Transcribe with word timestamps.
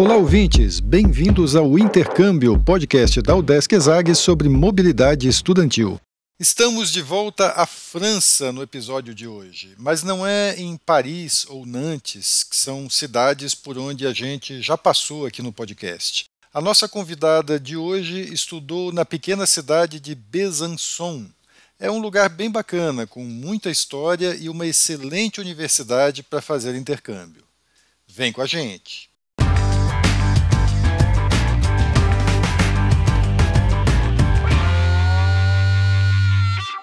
Olá, 0.00 0.16
ouvintes! 0.16 0.80
Bem-vindos 0.80 1.54
ao 1.54 1.78
Intercâmbio, 1.78 2.58
podcast 2.58 3.20
da 3.20 3.36
UDESC 3.36 3.74
ESAG 3.74 4.14
sobre 4.14 4.48
mobilidade 4.48 5.28
estudantil. 5.28 6.00
Estamos 6.38 6.90
de 6.90 7.02
volta 7.02 7.50
à 7.50 7.66
França 7.66 8.50
no 8.50 8.62
episódio 8.62 9.14
de 9.14 9.28
hoje, 9.28 9.74
mas 9.76 10.02
não 10.02 10.26
é 10.26 10.58
em 10.58 10.78
Paris 10.78 11.44
ou 11.50 11.66
Nantes, 11.66 12.44
que 12.44 12.56
são 12.56 12.88
cidades 12.88 13.54
por 13.54 13.76
onde 13.76 14.06
a 14.06 14.12
gente 14.14 14.62
já 14.62 14.74
passou 14.74 15.26
aqui 15.26 15.42
no 15.42 15.52
podcast. 15.52 16.24
A 16.50 16.62
nossa 16.62 16.88
convidada 16.88 17.60
de 17.60 17.76
hoje 17.76 18.22
estudou 18.32 18.90
na 18.94 19.04
pequena 19.04 19.44
cidade 19.44 20.00
de 20.00 20.14
Besançon. 20.14 21.26
É 21.78 21.90
um 21.90 21.98
lugar 21.98 22.30
bem 22.30 22.50
bacana, 22.50 23.06
com 23.06 23.22
muita 23.22 23.70
história 23.70 24.34
e 24.34 24.48
uma 24.48 24.66
excelente 24.66 25.42
universidade 25.42 26.22
para 26.22 26.40
fazer 26.40 26.74
intercâmbio. 26.74 27.44
Vem 28.08 28.32
com 28.32 28.40
a 28.40 28.46
gente! 28.46 29.09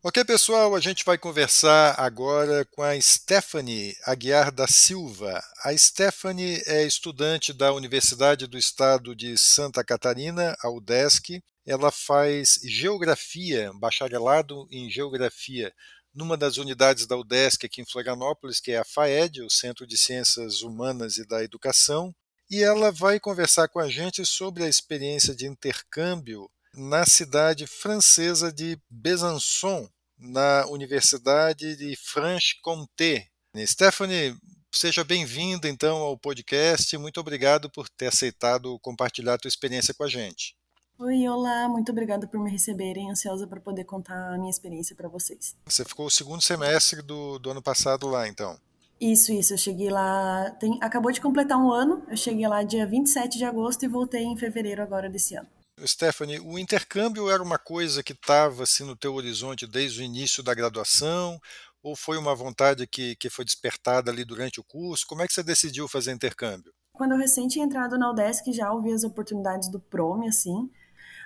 Ok, 0.00 0.24
pessoal, 0.24 0.76
a 0.76 0.80
gente 0.80 1.04
vai 1.04 1.18
conversar 1.18 1.98
agora 1.98 2.64
com 2.66 2.82
a 2.82 2.98
Stephanie 3.00 3.96
Aguiar 4.04 4.52
da 4.52 4.68
Silva. 4.68 5.42
A 5.64 5.76
Stephanie 5.76 6.62
é 6.66 6.84
estudante 6.86 7.52
da 7.52 7.72
Universidade 7.72 8.46
do 8.46 8.56
Estado 8.56 9.12
de 9.12 9.36
Santa 9.36 9.82
Catarina, 9.82 10.56
a 10.62 10.70
UDESC. 10.70 11.42
Ela 11.66 11.90
faz 11.90 12.60
geografia, 12.62 13.72
bacharelado 13.74 14.68
em 14.70 14.88
geografia, 14.88 15.74
numa 16.14 16.36
das 16.36 16.58
unidades 16.58 17.04
da 17.04 17.16
UDESC 17.16 17.66
aqui 17.66 17.82
em 17.82 17.90
Florianópolis, 17.90 18.60
que 18.60 18.70
é 18.70 18.78
a 18.78 18.84
FAED, 18.84 19.42
o 19.42 19.50
Centro 19.50 19.84
de 19.84 19.98
Ciências 19.98 20.62
Humanas 20.62 21.18
e 21.18 21.26
da 21.26 21.42
Educação. 21.42 22.14
E 22.48 22.62
ela 22.62 22.92
vai 22.92 23.18
conversar 23.18 23.66
com 23.66 23.80
a 23.80 23.88
gente 23.88 24.24
sobre 24.24 24.62
a 24.62 24.68
experiência 24.68 25.34
de 25.34 25.44
intercâmbio 25.44 26.48
na 26.78 27.04
cidade 27.04 27.66
francesa 27.66 28.52
de 28.52 28.78
Besançon, 28.88 29.88
na 30.16 30.64
Universidade 30.68 31.76
de 31.76 31.96
Franche-Comté. 31.96 33.26
Stephanie, 33.66 34.36
seja 34.72 35.02
bem-vinda 35.02 35.68
então 35.68 35.96
ao 35.96 36.16
podcast. 36.16 36.96
Muito 36.96 37.18
obrigado 37.18 37.68
por 37.68 37.88
ter 37.88 38.06
aceitado 38.06 38.78
compartilhar 38.78 39.34
a 39.34 39.38
tua 39.38 39.48
experiência 39.48 39.92
com 39.92 40.04
a 40.04 40.08
gente. 40.08 40.56
Oi, 41.00 41.28
olá, 41.28 41.68
muito 41.68 41.90
obrigada 41.90 42.28
por 42.28 42.40
me 42.40 42.50
receberem. 42.50 43.10
Ansiosa 43.10 43.46
para 43.46 43.60
poder 43.60 43.84
contar 43.84 44.34
a 44.34 44.38
minha 44.38 44.50
experiência 44.50 44.94
para 44.94 45.08
vocês. 45.08 45.56
Você 45.66 45.84
ficou 45.84 46.06
o 46.06 46.10
segundo 46.10 46.42
semestre 46.42 47.02
do, 47.02 47.40
do 47.40 47.50
ano 47.50 47.62
passado 47.62 48.06
lá, 48.06 48.28
então? 48.28 48.56
Isso, 49.00 49.32
isso. 49.32 49.54
Eu 49.54 49.58
cheguei 49.58 49.90
lá. 49.90 50.50
Tem, 50.60 50.78
acabou 50.80 51.10
de 51.10 51.20
completar 51.20 51.58
um 51.58 51.72
ano. 51.72 52.04
Eu 52.08 52.16
cheguei 52.16 52.46
lá 52.46 52.62
dia 52.62 52.86
27 52.86 53.36
de 53.36 53.44
agosto 53.44 53.84
e 53.84 53.88
voltei 53.88 54.22
em 54.22 54.36
fevereiro 54.36 54.82
agora 54.82 55.08
desse 55.08 55.34
ano. 55.36 55.48
Stephanie, 55.86 56.40
o 56.40 56.58
intercâmbio 56.58 57.30
era 57.30 57.42
uma 57.42 57.58
coisa 57.58 58.02
que 58.02 58.12
estava 58.12 58.62
assim, 58.62 58.84
no 58.84 58.96
teu 58.96 59.14
horizonte 59.14 59.66
desde 59.66 60.00
o 60.00 60.04
início 60.04 60.42
da 60.42 60.54
graduação? 60.54 61.38
Ou 61.82 61.94
foi 61.94 62.18
uma 62.18 62.34
vontade 62.34 62.86
que, 62.86 63.14
que 63.16 63.30
foi 63.30 63.44
despertada 63.44 64.10
ali 64.10 64.24
durante 64.24 64.60
o 64.60 64.64
curso? 64.64 65.06
Como 65.06 65.22
é 65.22 65.26
que 65.26 65.32
você 65.32 65.42
decidiu 65.42 65.86
fazer 65.88 66.12
intercâmbio? 66.12 66.72
Quando 66.92 67.12
eu 67.12 67.18
recém 67.18 67.46
tinha 67.46 67.64
entrado 67.64 67.96
na 67.96 68.10
UDESC, 68.10 68.52
já 68.52 68.72
ouvi 68.72 68.92
as 68.92 69.04
oportunidades 69.04 69.70
do 69.70 69.78
PROME, 69.78 70.28
assim, 70.28 70.68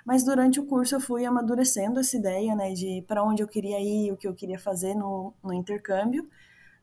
mas 0.05 0.23
durante 0.23 0.59
o 0.59 0.65
curso 0.65 0.95
eu 0.95 1.01
fui 1.01 1.25
amadurecendo 1.25 1.99
essa 1.99 2.15
ideia, 2.15 2.55
né, 2.55 2.73
de 2.73 3.03
para 3.07 3.23
onde 3.23 3.41
eu 3.41 3.47
queria 3.47 3.79
ir, 3.79 4.11
o 4.11 4.17
que 4.17 4.27
eu 4.27 4.35
queria 4.35 4.59
fazer 4.59 4.93
no, 4.93 5.33
no 5.43 5.51
intercâmbio. 5.53 6.29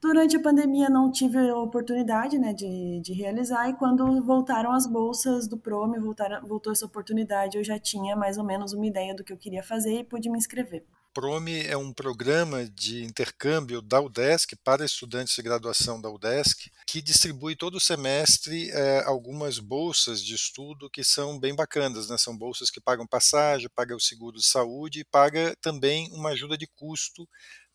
Durante 0.01 0.35
a 0.35 0.41
pandemia 0.41 0.89
não 0.89 1.13
tive 1.13 1.37
a 1.39 1.59
oportunidade 1.59 2.39
né, 2.39 2.55
de, 2.55 3.01
de 3.03 3.13
realizar, 3.13 3.69
e 3.69 3.75
quando 3.75 4.23
voltaram 4.23 4.73
as 4.73 4.87
bolsas 4.87 5.47
do 5.47 5.59
PROME, 5.59 5.99
voltaram, 5.99 6.41
voltou 6.47 6.73
essa 6.73 6.87
oportunidade, 6.87 7.59
eu 7.59 7.65
já 7.65 7.79
tinha 7.79 8.17
mais 8.17 8.39
ou 8.39 8.45
menos 8.45 8.73
uma 8.73 8.87
ideia 8.87 9.15
do 9.15 9.23
que 9.23 9.31
eu 9.31 9.37
queria 9.37 9.63
fazer 9.63 10.01
e 10.01 10.05
pude 10.05 10.31
me 10.31 10.39
inscrever. 10.39 10.83
PROME 11.13 11.67
é 11.67 11.77
um 11.77 11.93
programa 11.93 12.65
de 12.65 13.03
intercâmbio 13.03 13.83
da 13.83 14.01
UDESC 14.01 14.57
para 14.65 14.85
estudantes 14.85 15.35
de 15.35 15.43
graduação 15.43 16.01
da 16.01 16.09
UDESC, 16.09 16.71
que 16.87 17.03
distribui 17.03 17.57
todo 17.57 17.81
semestre 17.81 18.71
é, 18.71 19.03
algumas 19.05 19.59
bolsas 19.59 20.25
de 20.25 20.35
estudo 20.35 20.89
que 20.89 21.03
são 21.03 21.39
bem 21.39 21.55
bacanas. 21.55 22.09
Né? 22.09 22.17
São 22.17 22.39
bolsas 22.39 22.71
que 22.71 22.81
pagam 22.81 23.09
passagem, 23.09 23.69
pagam 23.75 23.97
o 23.97 24.01
seguro 24.01 24.37
de 24.37 24.47
saúde 24.47 25.01
e 25.01 25.05
paga 25.05 25.55
também 25.61 26.09
uma 26.13 26.31
ajuda 26.31 26.57
de 26.57 26.69
custo 26.69 27.29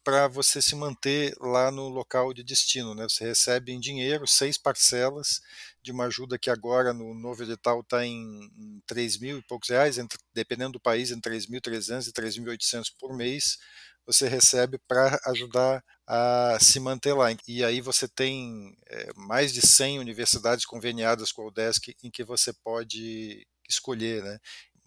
para 0.05 0.27
você 0.27 0.61
se 0.61 0.75
manter 0.75 1.35
lá 1.41 1.71
no 1.71 1.89
local 1.89 2.31
de 2.31 2.43
destino. 2.43 2.93
Né? 2.93 3.03
Você 3.09 3.25
recebe 3.25 3.71
em 3.71 3.79
dinheiro 3.79 4.27
seis 4.27 4.55
parcelas 4.55 5.41
de 5.81 5.91
uma 5.91 6.05
ajuda 6.05 6.37
que 6.37 6.51
agora 6.51 6.93
no 6.93 7.15
novo 7.15 7.41
edital 7.41 7.81
está 7.81 8.05
em, 8.05 8.43
em 8.55 8.81
3 8.85 9.17
mil 9.17 9.39
e 9.39 9.41
poucos 9.41 9.69
reais, 9.69 9.97
entre, 9.97 10.19
dependendo 10.31 10.73
do 10.73 10.79
país, 10.79 11.09
em 11.09 11.19
3.300 11.19 12.07
e 12.07 12.13
3.800 12.13 12.93
por 12.99 13.17
mês, 13.17 13.57
você 14.05 14.27
recebe 14.27 14.77
para 14.87 15.19
ajudar 15.25 15.83
a 16.05 16.59
se 16.61 16.79
manter 16.79 17.13
lá. 17.13 17.29
E 17.47 17.63
aí 17.63 17.81
você 17.81 18.07
tem 18.07 18.77
é, 18.87 19.11
mais 19.15 19.51
de 19.51 19.65
100 19.65 19.97
universidades 19.97 20.65
conveniadas 20.65 21.31
com 21.31 21.41
a 21.41 21.47
UDESC 21.47 21.95
em 22.03 22.11
que 22.11 22.23
você 22.23 22.53
pode 22.53 23.47
escolher, 23.67 24.23
né? 24.23 24.37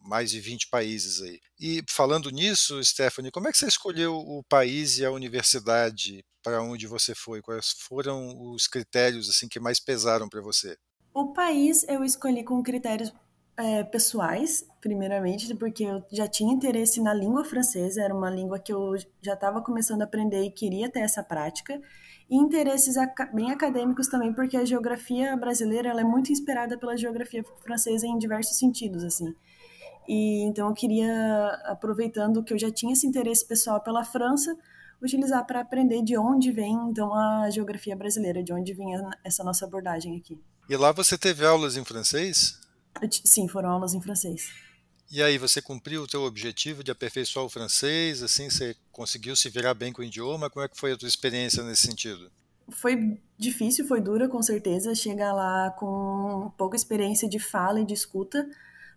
Mais 0.09 0.31
de 0.31 0.41
20 0.41 0.69
países 0.69 1.21
aí. 1.21 1.39
E 1.61 1.83
falando 1.89 2.31
nisso, 2.31 2.83
Stephanie, 2.83 3.31
como 3.31 3.47
é 3.47 3.53
que 3.53 3.59
você 3.59 3.67
escolheu 3.67 4.17
o 4.17 4.43
país 4.49 4.99
e 4.99 5.05
a 5.05 5.13
universidade 5.13 6.25
para 6.43 6.63
onde 6.63 6.87
você 6.87 7.15
foi? 7.15 7.43
Quais 7.43 7.73
foram 7.87 8.51
os 8.53 8.67
critérios 8.67 9.29
assim 9.29 9.49
que 9.49 9.61
mais 9.61 9.79
pesaram 9.79 10.29
para 10.29 10.41
você? 10.41 10.77
O 11.13 11.33
país 11.33 11.85
eu 11.89 12.03
escolhi 12.03 12.43
com 12.43 12.63
critérios 12.63 13.13
é, 13.59 13.83
pessoais, 13.83 14.65
primeiramente, 14.81 15.53
porque 15.57 15.83
eu 15.83 16.03
já 16.13 16.29
tinha 16.29 16.55
interesse 16.55 17.03
na 17.03 17.13
língua 17.13 17.45
francesa, 17.45 18.03
era 18.03 18.15
uma 18.15 18.31
língua 18.31 18.59
que 18.59 18.73
eu 18.73 18.95
já 19.21 19.35
estava 19.35 19.61
começando 19.61 20.03
a 20.03 20.05
aprender 20.05 20.43
e 20.45 20.51
queria 20.51 20.89
ter 20.89 21.01
essa 21.01 21.25
prática. 21.25 21.81
E 22.31 22.37
interesses 22.37 22.95
bem 23.35 23.51
acadêmicos 23.51 24.07
também, 24.07 24.33
porque 24.33 24.57
a 24.57 24.65
geografia 24.65 25.37
brasileira 25.37 25.89
ela 25.89 26.03
é 26.03 26.05
muito 26.05 26.31
inspirada 26.31 26.79
pela 26.79 26.97
geografia 26.97 27.43
francesa 27.65 28.07
em 28.07 28.17
diversos 28.17 28.59
sentidos, 28.59 29.03
assim. 29.03 29.35
E 30.09 30.41
então 30.45 30.69
eu 30.69 30.75
queria, 30.75 31.49
aproveitando 31.67 32.43
que 32.43 32.55
eu 32.55 32.59
já 32.59 32.71
tinha 32.71 32.95
esse 32.95 33.07
interesse 33.07 33.47
pessoal 33.47 33.81
pela 33.83 34.03
França, 34.03 34.57
utilizar 35.03 35.47
para 35.47 35.61
aprender 35.61 36.03
de 36.03 36.17
onde 36.17 36.51
vem 36.51 36.75
então 36.89 37.15
a 37.15 37.51
geografia 37.51 37.95
brasileira, 37.95 38.43
de 38.43 38.53
onde 38.53 38.73
vinha 38.73 39.11
essa 39.23 39.45
nossa 39.45 39.67
abordagem 39.67 40.17
aqui. 40.17 40.41
E 40.69 40.77
lá 40.77 40.93
você 40.93 41.19
teve 41.19 41.45
aulas 41.45 41.77
em 41.77 41.85
francês? 41.85 42.59
Sim, 43.25 43.47
foram 43.47 43.71
aulas 43.71 43.93
em 43.93 44.01
francês. 44.01 44.51
E 45.11 45.23
aí 45.23 45.39
você 45.39 45.63
cumpriu 45.63 46.03
o 46.03 46.07
teu 46.07 46.23
objetivo 46.23 46.83
de 46.83 46.91
aperfeiçoar 46.91 47.45
o 47.45 47.49
francês, 47.49 48.23
assim 48.23 48.51
você 48.51 48.75
conseguiu 48.91 49.37
se 49.37 49.49
virar 49.49 49.75
bem 49.75 49.93
com 49.93 50.03
o 50.03 50.05
idioma? 50.05 50.51
Como 50.51 50.65
é 50.65 50.69
que 50.69 50.77
foi 50.77 50.93
a 50.93 50.97
tua 50.97 51.09
experiência 51.09 51.63
nesse 51.63 51.87
sentido? 51.87 52.31
Foi 52.71 53.19
difícil, 53.39 53.87
foi 53.87 54.01
dura 54.01 54.29
com 54.29 54.43
certeza, 54.43 54.95
chegar 54.95 55.33
lá 55.33 55.71
com 55.71 56.53
pouca 56.59 56.77
experiência 56.77 57.27
de 57.27 57.39
fala 57.39 57.81
e 57.81 57.87
de 57.87 57.95
escuta, 57.95 58.47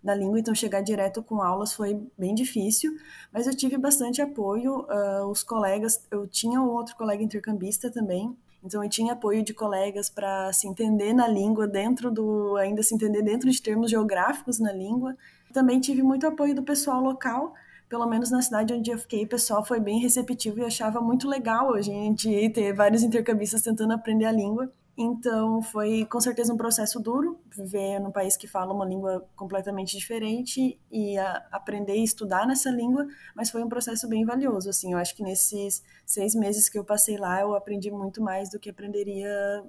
da 0.02 0.14
língua, 0.14 0.40
então 0.40 0.54
chegar 0.54 0.80
direto 0.80 1.22
com 1.22 1.40
aulas 1.40 1.72
foi 1.72 2.00
bem 2.18 2.34
difícil, 2.34 2.92
mas 3.32 3.46
eu 3.46 3.54
tive 3.54 3.78
bastante 3.78 4.20
apoio. 4.20 4.80
Uh, 4.80 5.26
os 5.30 5.42
colegas, 5.42 6.06
eu 6.10 6.26
tinha 6.26 6.60
um 6.60 6.68
outro 6.68 6.96
colega 6.96 7.22
intercambista 7.22 7.90
também, 7.90 8.36
então 8.64 8.82
eu 8.82 8.90
tinha 8.90 9.12
apoio 9.12 9.42
de 9.42 9.54
colegas 9.54 10.08
para 10.08 10.52
se 10.52 10.66
entender 10.66 11.12
na 11.12 11.28
língua, 11.28 11.66
dentro 11.66 12.10
do. 12.10 12.56
ainda 12.56 12.82
se 12.82 12.94
entender 12.94 13.22
dentro 13.22 13.50
de 13.50 13.60
termos 13.60 13.90
geográficos 13.90 14.58
na 14.58 14.72
língua. 14.72 15.16
Também 15.52 15.80
tive 15.80 16.02
muito 16.02 16.26
apoio 16.26 16.54
do 16.54 16.62
pessoal 16.62 17.00
local, 17.02 17.52
pelo 17.88 18.06
menos 18.06 18.30
na 18.30 18.40
cidade 18.40 18.72
onde 18.72 18.90
eu 18.90 18.98
fiquei, 18.98 19.24
o 19.24 19.28
pessoal 19.28 19.62
foi 19.64 19.78
bem 19.78 19.98
receptivo 19.98 20.60
e 20.60 20.64
achava 20.64 21.00
muito 21.00 21.28
legal 21.28 21.74
a 21.74 21.82
gente 21.82 22.48
ter 22.50 22.72
vários 22.72 23.02
intercambistas 23.02 23.62
tentando 23.62 23.92
aprender 23.92 24.24
a 24.24 24.32
língua. 24.32 24.72
Então, 24.96 25.62
foi 25.62 26.04
com 26.04 26.20
certeza 26.20 26.52
um 26.52 26.56
processo 26.56 27.00
duro 27.00 27.40
viver 27.50 27.98
num 27.98 28.12
país 28.12 28.36
que 28.36 28.46
fala 28.46 28.74
uma 28.74 28.84
língua 28.84 29.26
completamente 29.34 29.96
diferente 29.96 30.78
e 30.90 31.16
aprender 31.50 31.96
e 31.96 32.04
estudar 32.04 32.46
nessa 32.46 32.70
língua, 32.70 33.06
mas 33.34 33.50
foi 33.50 33.62
um 33.64 33.68
processo 33.68 34.06
bem 34.06 34.24
valioso. 34.24 34.68
Assim, 34.68 34.92
eu 34.92 34.98
acho 34.98 35.16
que 35.16 35.22
nesses 35.22 35.82
seis 36.04 36.34
meses 36.34 36.68
que 36.68 36.78
eu 36.78 36.84
passei 36.84 37.16
lá, 37.16 37.40
eu 37.40 37.54
aprendi 37.54 37.90
muito 37.90 38.20
mais 38.20 38.50
do 38.50 38.58
que 38.58 38.68
aprenderia 38.68 39.64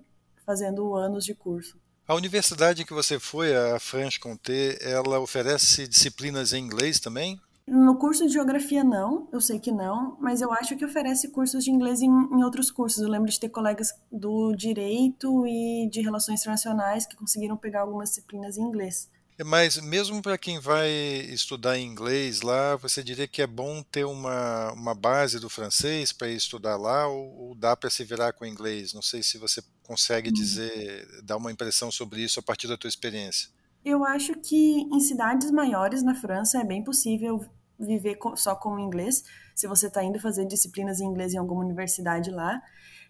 fazendo 0.45 0.93
anos 0.93 1.23
de 1.23 1.33
curso. 1.33 1.79
A 2.05 2.15
universidade 2.15 2.83
que 2.83 2.93
você 2.93 3.17
foi, 3.17 3.55
a 3.55 3.79
Franche 3.79 4.19
Comté, 4.19 4.77
ela 4.81 5.19
oferece 5.19 5.87
disciplinas 5.87 6.51
em 6.51 6.61
inglês 6.61 6.99
também? 6.99 7.39
No 7.65 7.97
curso 7.97 8.27
de 8.27 8.33
geografia, 8.33 8.83
não, 8.83 9.29
eu 9.31 9.39
sei 9.39 9.57
que 9.57 9.71
não, 9.71 10.17
mas 10.19 10.41
eu 10.41 10.51
acho 10.51 10.75
que 10.75 10.83
oferece 10.83 11.29
cursos 11.29 11.63
de 11.63 11.71
inglês 11.71 12.01
em, 12.01 12.07
em, 12.07 12.43
outros 12.43 12.69
cursos. 12.69 13.01
Eu 13.01 13.09
lembro 13.09 13.31
de 13.31 13.39
ter 13.39 13.49
colegas 13.49 13.93
do 14.11 14.53
direito 14.53 15.47
e 15.47 15.89
de 15.89 16.01
relações 16.01 16.41
internacionais 16.41 17.05
que 17.05 17.15
conseguiram 17.15 17.55
pegar 17.55 17.81
algumas 17.81 18.09
disciplinas 18.09 18.57
em 18.57 18.63
inglês. 18.63 19.09
Mas 19.45 19.77
mesmo 19.77 20.21
para 20.21 20.37
quem 20.37 20.59
vai 20.59 20.89
estudar 20.89 21.79
inglês 21.79 22.41
lá, 22.41 22.75
você 22.75 23.01
diria 23.01 23.27
que 23.27 23.41
é 23.41 23.47
bom 23.47 23.81
ter 23.81 24.03
uma, 24.03 24.71
uma 24.73 24.93
base 24.93 25.39
do 25.39 25.49
francês 25.49 26.11
para 26.11 26.29
estudar 26.29 26.77
lá 26.77 27.07
ou, 27.07 27.33
ou 27.39 27.55
dá 27.55 27.75
para 27.75 27.89
se 27.89 28.03
virar 28.03 28.33
com 28.33 28.43
o 28.43 28.47
inglês? 28.47 28.93
Não 28.93 29.01
sei 29.01 29.23
se 29.23 29.37
você 29.37 29.63
consegue 29.83 30.29
hum. 30.29 30.33
dizer, 30.33 31.07
dar 31.23 31.37
uma 31.37 31.51
impressão 31.51 31.91
sobre 31.91 32.21
isso 32.21 32.39
a 32.39 32.43
partir 32.43 32.67
da 32.67 32.77
tua 32.77 32.87
experiência. 32.87 33.49
Eu 33.85 34.05
acho 34.05 34.33
que 34.35 34.81
em 34.81 34.99
cidades 34.99 35.51
maiores 35.51 36.03
na 36.03 36.15
França 36.15 36.59
é 36.59 36.63
bem 36.63 36.83
possível 36.83 37.45
viver 37.77 38.17
só 38.35 38.55
com 38.55 38.79
inglês, 38.79 39.23
se 39.53 39.67
você 39.67 39.87
está 39.87 40.03
indo 40.03 40.19
fazer 40.19 40.45
disciplinas 40.45 40.99
em 40.99 41.05
inglês 41.05 41.33
em 41.33 41.37
alguma 41.37 41.61
universidade 41.61 42.31
lá. 42.31 42.61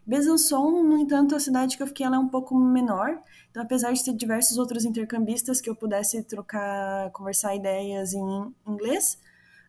Besançon, 0.06 0.84
no 0.84 0.98
entanto, 0.98 1.36
a 1.36 1.40
cidade 1.40 1.78
que 1.78 1.84
eu 1.84 1.88
fiquei 1.88 2.06
ela 2.06 2.18
é 2.18 2.20
um 2.20 2.28
pouco 2.28 2.58
menor, 2.58 3.22
então 3.50 3.64
apesar 3.64 3.94
de 3.94 4.04
ter 4.04 4.14
diversos 4.14 4.58
outros 4.58 4.84
intercambistas 4.84 5.62
que 5.62 5.70
eu 5.70 5.76
pudesse 5.76 6.22
trocar, 6.24 7.10
conversar 7.12 7.56
ideias 7.56 8.14
em 8.14 8.54
inglês, 8.68 9.18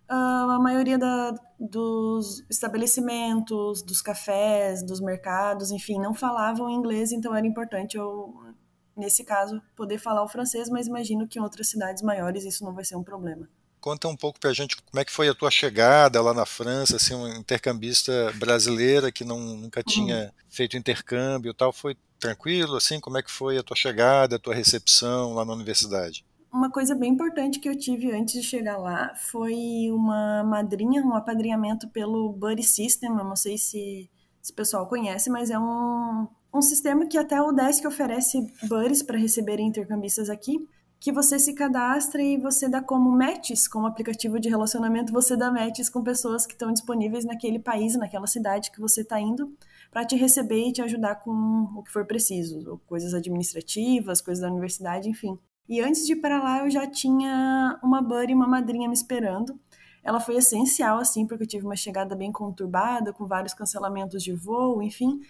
ah, 0.08 0.56
a 0.56 0.58
maioria 0.58 0.98
da, 0.98 1.34
dos 1.60 2.44
estabelecimentos, 2.50 3.82
dos 3.82 4.02
cafés, 4.02 4.82
dos 4.82 5.00
mercados, 5.00 5.70
enfim, 5.70 6.00
não 6.00 6.14
falavam 6.14 6.68
inglês, 6.68 7.12
então 7.12 7.34
era 7.34 7.46
importante 7.46 7.96
eu 7.96 8.34
nesse 8.96 9.24
caso, 9.24 9.60
poder 9.76 9.98
falar 9.98 10.22
o 10.22 10.28
francês, 10.28 10.68
mas 10.68 10.86
imagino 10.86 11.26
que 11.26 11.38
em 11.38 11.42
outras 11.42 11.68
cidades 11.68 12.02
maiores 12.02 12.44
isso 12.44 12.64
não 12.64 12.74
vai 12.74 12.84
ser 12.84 12.96
um 12.96 13.02
problema. 13.02 13.48
Conta 13.80 14.08
um 14.08 14.16
pouco 14.16 14.40
para 14.40 14.50
a 14.50 14.54
gente 14.54 14.80
como 14.80 15.00
é 15.00 15.04
que 15.04 15.12
foi 15.12 15.28
a 15.28 15.34
tua 15.34 15.50
chegada 15.50 16.22
lá 16.22 16.32
na 16.32 16.46
França, 16.46 16.96
assim, 16.96 17.14
uma 17.14 17.36
intercambista 17.36 18.32
brasileira 18.36 19.12
que 19.12 19.24
não, 19.24 19.38
nunca 19.38 19.80
uhum. 19.80 19.84
tinha 19.86 20.32
feito 20.48 20.76
intercâmbio 20.76 21.50
e 21.50 21.54
tal, 21.54 21.72
foi 21.72 21.96
tranquilo, 22.18 22.76
assim, 22.76 22.98
como 22.98 23.18
é 23.18 23.22
que 23.22 23.30
foi 23.30 23.58
a 23.58 23.62
tua 23.62 23.76
chegada, 23.76 24.36
a 24.36 24.38
tua 24.38 24.54
recepção 24.54 25.34
lá 25.34 25.44
na 25.44 25.52
universidade? 25.52 26.24
Uma 26.50 26.70
coisa 26.70 26.94
bem 26.94 27.12
importante 27.12 27.58
que 27.58 27.68
eu 27.68 27.76
tive 27.76 28.12
antes 28.12 28.40
de 28.40 28.42
chegar 28.42 28.78
lá 28.78 29.14
foi 29.16 29.90
uma 29.90 30.44
madrinha, 30.44 31.02
um 31.02 31.12
apadrinhamento 31.12 31.88
pelo 31.88 32.32
Buddy 32.32 32.62
System, 32.62 33.10
eu 33.10 33.24
não 33.24 33.36
sei 33.36 33.58
se, 33.58 34.08
se 34.40 34.52
o 34.52 34.54
pessoal 34.54 34.88
conhece, 34.88 35.28
mas 35.28 35.50
é 35.50 35.58
um, 35.58 36.28
um 36.54 36.62
sistema 36.62 37.06
que 37.06 37.18
até 37.18 37.42
o 37.42 37.50
Desk 37.50 37.84
oferece 37.86 38.46
buddies 38.68 39.02
para 39.02 39.18
receberem 39.18 39.66
intercambistas 39.66 40.30
aqui, 40.30 40.68
que 41.00 41.12
você 41.12 41.38
se 41.38 41.52
cadastra 41.52 42.22
e 42.22 42.38
você 42.38 42.68
dá 42.68 42.80
como 42.80 43.10
matches, 43.10 43.66
como 43.66 43.86
aplicativo 43.86 44.38
de 44.38 44.48
relacionamento, 44.48 45.12
você 45.12 45.36
dá 45.36 45.50
matches 45.50 45.90
com 45.90 46.02
pessoas 46.02 46.46
que 46.46 46.52
estão 46.52 46.72
disponíveis 46.72 47.24
naquele 47.24 47.58
país, 47.58 47.96
naquela 47.96 48.26
cidade 48.26 48.70
que 48.70 48.80
você 48.80 49.02
está 49.02 49.20
indo, 49.20 49.52
para 49.90 50.04
te 50.04 50.16
receber 50.16 50.68
e 50.68 50.72
te 50.72 50.80
ajudar 50.80 51.16
com 51.16 51.32
o 51.76 51.82
que 51.82 51.90
for 51.90 52.06
preciso, 52.06 52.80
coisas 52.86 53.12
administrativas, 53.12 54.22
coisas 54.22 54.40
da 54.40 54.48
universidade, 54.48 55.10
enfim. 55.10 55.38
E 55.68 55.80
antes 55.80 56.06
de 56.06 56.12
ir 56.12 56.16
para 56.16 56.42
lá, 56.42 56.60
eu 56.60 56.70
já 56.70 56.86
tinha 56.86 57.78
uma 57.82 58.00
buddy, 58.00 58.32
uma 58.32 58.46
madrinha 58.46 58.88
me 58.88 58.94
esperando. 58.94 59.58
Ela 60.02 60.20
foi 60.20 60.36
essencial, 60.36 60.98
assim, 60.98 61.26
porque 61.26 61.44
eu 61.44 61.48
tive 61.48 61.64
uma 61.64 61.76
chegada 61.76 62.14
bem 62.14 62.30
conturbada, 62.30 63.12
com 63.12 63.26
vários 63.26 63.54
cancelamentos 63.54 64.22
de 64.22 64.32
voo, 64.32 64.82
enfim. 64.82 65.20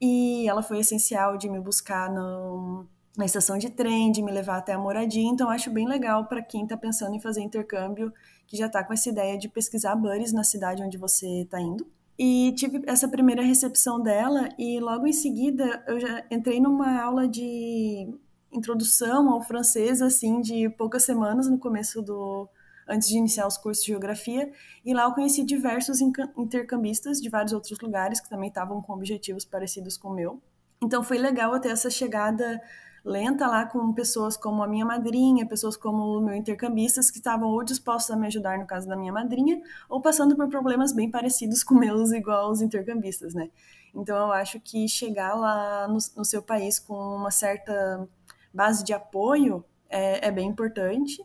E 0.00 0.48
ela 0.48 0.62
foi 0.62 0.78
essencial 0.78 1.36
de 1.36 1.48
me 1.48 1.60
buscar 1.60 2.10
no, 2.10 2.86
na 3.16 3.24
estação 3.24 3.58
de 3.58 3.68
trem, 3.68 4.12
de 4.12 4.22
me 4.22 4.30
levar 4.30 4.58
até 4.58 4.72
a 4.72 4.78
moradia. 4.78 5.28
Então, 5.28 5.50
acho 5.50 5.70
bem 5.70 5.88
legal 5.88 6.26
para 6.26 6.40
quem 6.40 6.62
está 6.62 6.76
pensando 6.76 7.14
em 7.14 7.20
fazer 7.20 7.40
intercâmbio, 7.40 8.12
que 8.46 8.56
já 8.56 8.66
está 8.66 8.84
com 8.84 8.92
essa 8.92 9.08
ideia 9.08 9.36
de 9.36 9.48
pesquisar 9.48 9.96
buddies 9.96 10.32
na 10.32 10.44
cidade 10.44 10.82
onde 10.82 10.96
você 10.96 11.42
está 11.42 11.60
indo. 11.60 11.86
E 12.18 12.52
tive 12.56 12.82
essa 12.86 13.08
primeira 13.08 13.42
recepção 13.42 14.00
dela, 14.00 14.48
e 14.58 14.80
logo 14.80 15.06
em 15.06 15.12
seguida 15.12 15.84
eu 15.86 16.00
já 16.00 16.24
entrei 16.30 16.60
numa 16.60 17.00
aula 17.00 17.28
de 17.28 18.08
introdução 18.52 19.30
ao 19.30 19.42
francês, 19.42 20.02
assim, 20.02 20.40
de 20.40 20.68
poucas 20.70 21.04
semanas 21.04 21.48
no 21.48 21.58
começo 21.58 22.02
do, 22.02 22.48
antes 22.88 23.08
de 23.08 23.18
iniciar 23.18 23.46
os 23.46 23.56
cursos 23.56 23.84
de 23.84 23.92
geografia, 23.92 24.50
e 24.84 24.94
lá 24.94 25.04
eu 25.04 25.12
conheci 25.12 25.44
diversos 25.44 26.00
intercambistas 26.00 27.20
de 27.20 27.28
vários 27.28 27.52
outros 27.52 27.78
lugares 27.80 28.20
que 28.20 28.28
também 28.28 28.48
estavam 28.48 28.80
com 28.80 28.92
objetivos 28.92 29.44
parecidos 29.44 29.96
com 29.96 30.08
o 30.08 30.14
meu. 30.14 30.42
Então 30.82 31.02
foi 31.02 31.18
legal 31.18 31.58
ter 31.60 31.70
essa 31.70 31.90
chegada 31.90 32.60
lenta 33.04 33.46
lá 33.46 33.64
com 33.64 33.92
pessoas 33.92 34.36
como 34.36 34.62
a 34.62 34.68
minha 34.68 34.84
madrinha, 34.84 35.46
pessoas 35.46 35.76
como 35.76 36.18
o 36.18 36.20
meu 36.20 36.34
intercambistas 36.34 37.10
que 37.10 37.18
estavam 37.18 37.48
ou 37.48 37.62
dispostos 37.64 38.10
a 38.10 38.16
me 38.16 38.26
ajudar 38.26 38.58
no 38.58 38.66
caso 38.66 38.88
da 38.88 38.96
minha 38.96 39.12
madrinha, 39.12 39.60
ou 39.88 40.00
passando 40.00 40.36
por 40.36 40.48
problemas 40.48 40.92
bem 40.92 41.10
parecidos 41.10 41.62
com 41.62 41.74
meus 41.78 42.12
igual 42.12 42.50
os 42.50 42.60
intercambistas, 42.60 43.34
né? 43.34 43.50
Então 43.94 44.16
eu 44.16 44.32
acho 44.32 44.60
que 44.60 44.86
chegar 44.88 45.34
lá 45.34 45.88
no, 45.88 45.98
no 46.16 46.24
seu 46.24 46.42
país 46.42 46.78
com 46.78 46.94
uma 46.94 47.30
certa 47.30 48.06
base 48.52 48.84
de 48.84 48.92
apoio 48.92 49.64
é, 49.88 50.28
é 50.28 50.30
bem 50.30 50.48
importante 50.48 51.22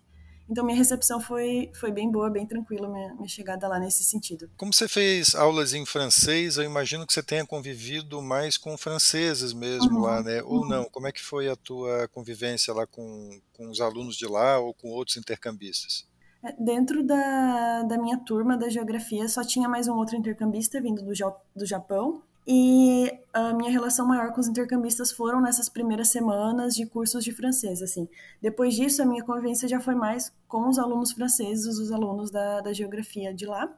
então 0.50 0.64
minha 0.66 0.78
recepção 0.78 1.20
foi, 1.20 1.72
foi 1.74 1.92
bem 1.92 2.12
boa, 2.12 2.30
bem 2.30 2.46
tranquila, 2.46 2.88
minha, 2.90 3.14
minha 3.16 3.28
chegada 3.28 3.68
lá 3.68 3.80
nesse 3.80 4.04
sentido. 4.04 4.50
Como 4.58 4.74
você 4.74 4.88
fez 4.88 5.36
aulas 5.36 5.74
em 5.74 5.86
francês, 5.86 6.58
eu 6.58 6.64
imagino 6.64 7.08
que 7.08 7.14
você 7.14 7.24
tenha 7.24 7.46
convivido 7.46 8.22
mais 8.22 8.58
com 8.58 8.78
franceses 8.78 9.54
mesmo 9.54 9.98
uhum, 9.98 10.02
lá, 10.02 10.22
né? 10.22 10.42
Ou 10.44 10.62
uhum. 10.62 10.68
não? 10.68 10.86
Como 10.86 11.08
é 11.08 11.12
que 11.12 11.22
foi 11.22 11.50
a 11.50 11.56
tua 11.56 12.08
convivência 12.10 12.74
lá 12.74 12.86
com, 12.86 13.40
com 13.54 13.70
os 13.70 13.80
alunos 13.80 14.16
de 14.16 14.26
lá 14.26 14.60
ou 14.60 14.74
com 14.74 14.90
outros 14.90 15.18
intercambistas? 15.18 16.06
É, 16.44 16.52
dentro 16.62 17.04
da, 17.04 17.84
da 17.84 17.98
minha 17.98 18.18
turma 18.18 18.58
da 18.58 18.68
geografia, 18.68 19.28
só 19.30 19.44
tinha 19.44 19.70
mais 19.70 19.88
um 19.88 19.96
outro 19.96 20.18
intercambista 20.18 20.82
vindo 20.82 21.02
do, 21.02 21.14
do 21.56 21.66
Japão, 21.66 22.22
e 22.46 23.10
a 23.32 23.54
minha 23.54 23.72
relação 23.72 24.06
maior 24.06 24.34
com 24.34 24.42
os 24.42 24.48
intercambistas 24.48 25.12
foram 25.12 25.42
nessas 25.42 25.70
primeiras 25.70 26.10
semanas 26.10 26.76
de 26.76 26.86
cursos 26.86 27.24
de 27.24 27.32
francês, 27.32 27.82
assim. 27.82 28.08
Depois 28.42 28.76
disso, 28.76 29.02
a 29.02 29.06
minha 29.06 29.24
convivência 29.24 29.68
já 29.68 29.80
foi 29.80 29.96
mais 29.96 30.32
com 30.48 30.68
os 30.68 30.78
alunos 30.78 31.14
franceses, 31.14 31.80
os 31.80 31.92
alunos 31.92 32.30
da, 32.32 32.62
da 32.62 32.74
geografia 32.74 33.34
de 33.34 33.46
lá. 33.46 33.74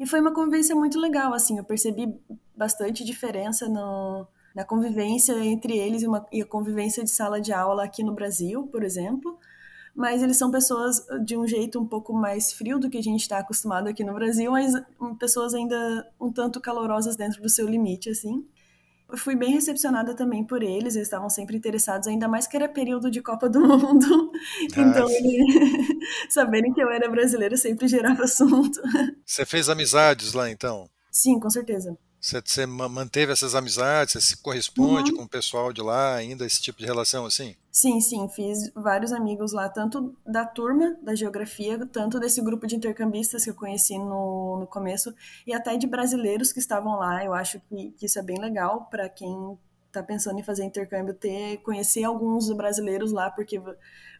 E 0.00 0.06
foi 0.06 0.20
uma 0.20 0.34
convivência 0.34 0.74
muito 0.74 0.98
legal, 0.98 1.32
assim. 1.32 1.58
Eu 1.58 1.64
percebi 1.64 2.12
bastante 2.56 3.04
diferença 3.04 3.68
no, 3.68 4.26
na 4.54 4.64
convivência 4.64 5.32
entre 5.44 5.78
eles 5.78 6.02
e, 6.02 6.08
uma, 6.08 6.26
e 6.32 6.42
a 6.42 6.46
convivência 6.46 7.04
de 7.04 7.10
sala 7.10 7.40
de 7.40 7.52
aula 7.52 7.84
aqui 7.84 8.02
no 8.02 8.12
Brasil, 8.12 8.66
por 8.66 8.82
exemplo 8.82 9.38
mas 9.98 10.22
eles 10.22 10.36
são 10.36 10.48
pessoas 10.48 11.04
de 11.24 11.36
um 11.36 11.44
jeito 11.44 11.80
um 11.80 11.84
pouco 11.84 12.12
mais 12.12 12.52
frio 12.52 12.78
do 12.78 12.88
que 12.88 12.98
a 12.98 13.02
gente 13.02 13.22
está 13.22 13.38
acostumado 13.38 13.88
aqui 13.88 14.04
no 14.04 14.14
Brasil, 14.14 14.52
mas 14.52 14.72
hum, 15.00 15.16
pessoas 15.16 15.54
ainda 15.54 16.08
um 16.20 16.32
tanto 16.32 16.60
calorosas 16.60 17.16
dentro 17.16 17.42
do 17.42 17.48
seu 17.48 17.66
limite, 17.68 18.08
assim. 18.08 18.46
Eu 19.10 19.18
fui 19.18 19.34
bem 19.34 19.50
recepcionada 19.50 20.14
também 20.14 20.44
por 20.44 20.62
eles, 20.62 20.94
eles 20.94 21.08
estavam 21.08 21.28
sempre 21.28 21.56
interessados, 21.56 22.06
ainda 22.06 22.28
mais 22.28 22.46
que 22.46 22.56
era 22.56 22.68
período 22.68 23.10
de 23.10 23.20
Copa 23.20 23.48
do 23.48 23.58
Mundo. 23.66 24.30
Ah, 24.76 24.80
então, 24.80 25.10
ele... 25.10 25.98
saberem 26.30 26.72
que 26.72 26.80
eu 26.80 26.88
era 26.88 27.10
brasileira 27.10 27.56
sempre 27.56 27.88
gerava 27.88 28.22
assunto. 28.22 28.80
Você 29.26 29.44
fez 29.44 29.68
amizades 29.68 30.32
lá 30.32 30.48
então? 30.48 30.88
Sim, 31.10 31.40
com 31.40 31.50
certeza. 31.50 31.98
Você, 32.20 32.40
você 32.44 32.66
manteve 32.66 33.32
essas 33.32 33.54
amizades? 33.54 34.14
Você 34.14 34.20
se 34.20 34.36
corresponde 34.38 35.12
uhum. 35.12 35.18
com 35.18 35.22
o 35.24 35.28
pessoal 35.28 35.72
de 35.72 35.80
lá 35.80 36.16
ainda, 36.16 36.44
esse 36.44 36.60
tipo 36.60 36.78
de 36.78 36.86
relação 36.86 37.24
assim? 37.24 37.54
Sim, 37.70 38.00
sim, 38.00 38.28
fiz 38.28 38.72
vários 38.74 39.12
amigos 39.12 39.52
lá, 39.52 39.68
tanto 39.68 40.16
da 40.26 40.44
turma 40.44 40.96
da 41.00 41.14
geografia, 41.14 41.78
tanto 41.86 42.18
desse 42.18 42.42
grupo 42.42 42.66
de 42.66 42.74
intercambistas 42.74 43.44
que 43.44 43.50
eu 43.50 43.54
conheci 43.54 43.96
no, 43.96 44.58
no 44.60 44.66
começo, 44.66 45.14
e 45.46 45.52
até 45.52 45.76
de 45.76 45.86
brasileiros 45.86 46.52
que 46.52 46.58
estavam 46.58 46.98
lá. 46.98 47.24
Eu 47.24 47.32
acho 47.32 47.60
que, 47.68 47.92
que 47.92 48.06
isso 48.06 48.18
é 48.18 48.22
bem 48.22 48.40
legal 48.40 48.88
para 48.90 49.08
quem 49.08 49.56
está 49.86 50.02
pensando 50.02 50.38
em 50.38 50.42
fazer 50.42 50.64
intercâmbio, 50.64 51.14
ter 51.14 51.58
conhecer 51.58 52.04
alguns 52.04 52.50
brasileiros 52.52 53.12
lá, 53.12 53.30
porque 53.30 53.60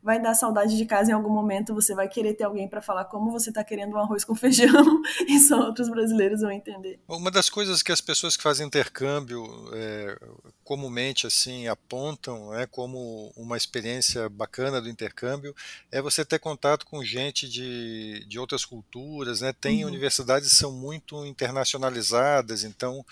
vai 0.03 0.21
dar 0.21 0.35
saudade 0.35 0.77
de 0.77 0.85
casa 0.85 1.11
em 1.11 1.15
algum 1.15 1.31
momento, 1.31 1.75
você 1.75 1.95
vai 1.95 2.09
querer 2.09 2.35
ter 2.35 2.45
alguém 2.45 2.69
para 2.69 2.81
falar 2.81 3.05
como 3.07 3.31
você 3.31 3.51
está 3.51 3.65
querendo 3.65 3.95
um 3.95 3.99
arroz 3.99 4.25
com 4.25 4.35
feijão, 4.35 5.03
e 5.27 5.39
só 5.39 5.61
outros 5.61 5.89
brasileiros 5.89 6.41
vão 6.41 6.51
entender. 6.51 7.01
Uma 7.09 7.31
das 7.31 7.49
coisas 7.49 7.83
que 7.83 7.93
as 7.93 8.01
pessoas 8.01 8.37
que 8.37 8.43
fazem 8.43 8.67
intercâmbio 8.67 9.45
é, 9.73 10.19
comumente 10.65 11.27
assim 11.27 11.67
apontam 11.67 12.55
é 12.55 12.67
como 12.67 13.33
uma 13.37 13.57
experiência 13.57 14.29
bacana 14.29 14.81
do 14.81 14.89
intercâmbio 14.89 15.55
é 15.91 16.01
você 16.01 16.25
ter 16.25 16.39
contato 16.39 16.87
com 16.87 17.03
gente 17.03 17.49
de, 17.49 18.25
de 18.27 18.39
outras 18.39 18.65
culturas, 18.65 19.41
né? 19.41 19.53
Tem 19.53 19.83
uhum. 19.83 19.91
universidades 19.91 20.51
que 20.51 20.57
são 20.57 20.73
muito 20.73 21.25
internacionalizadas, 21.25 22.65
então 22.65 23.05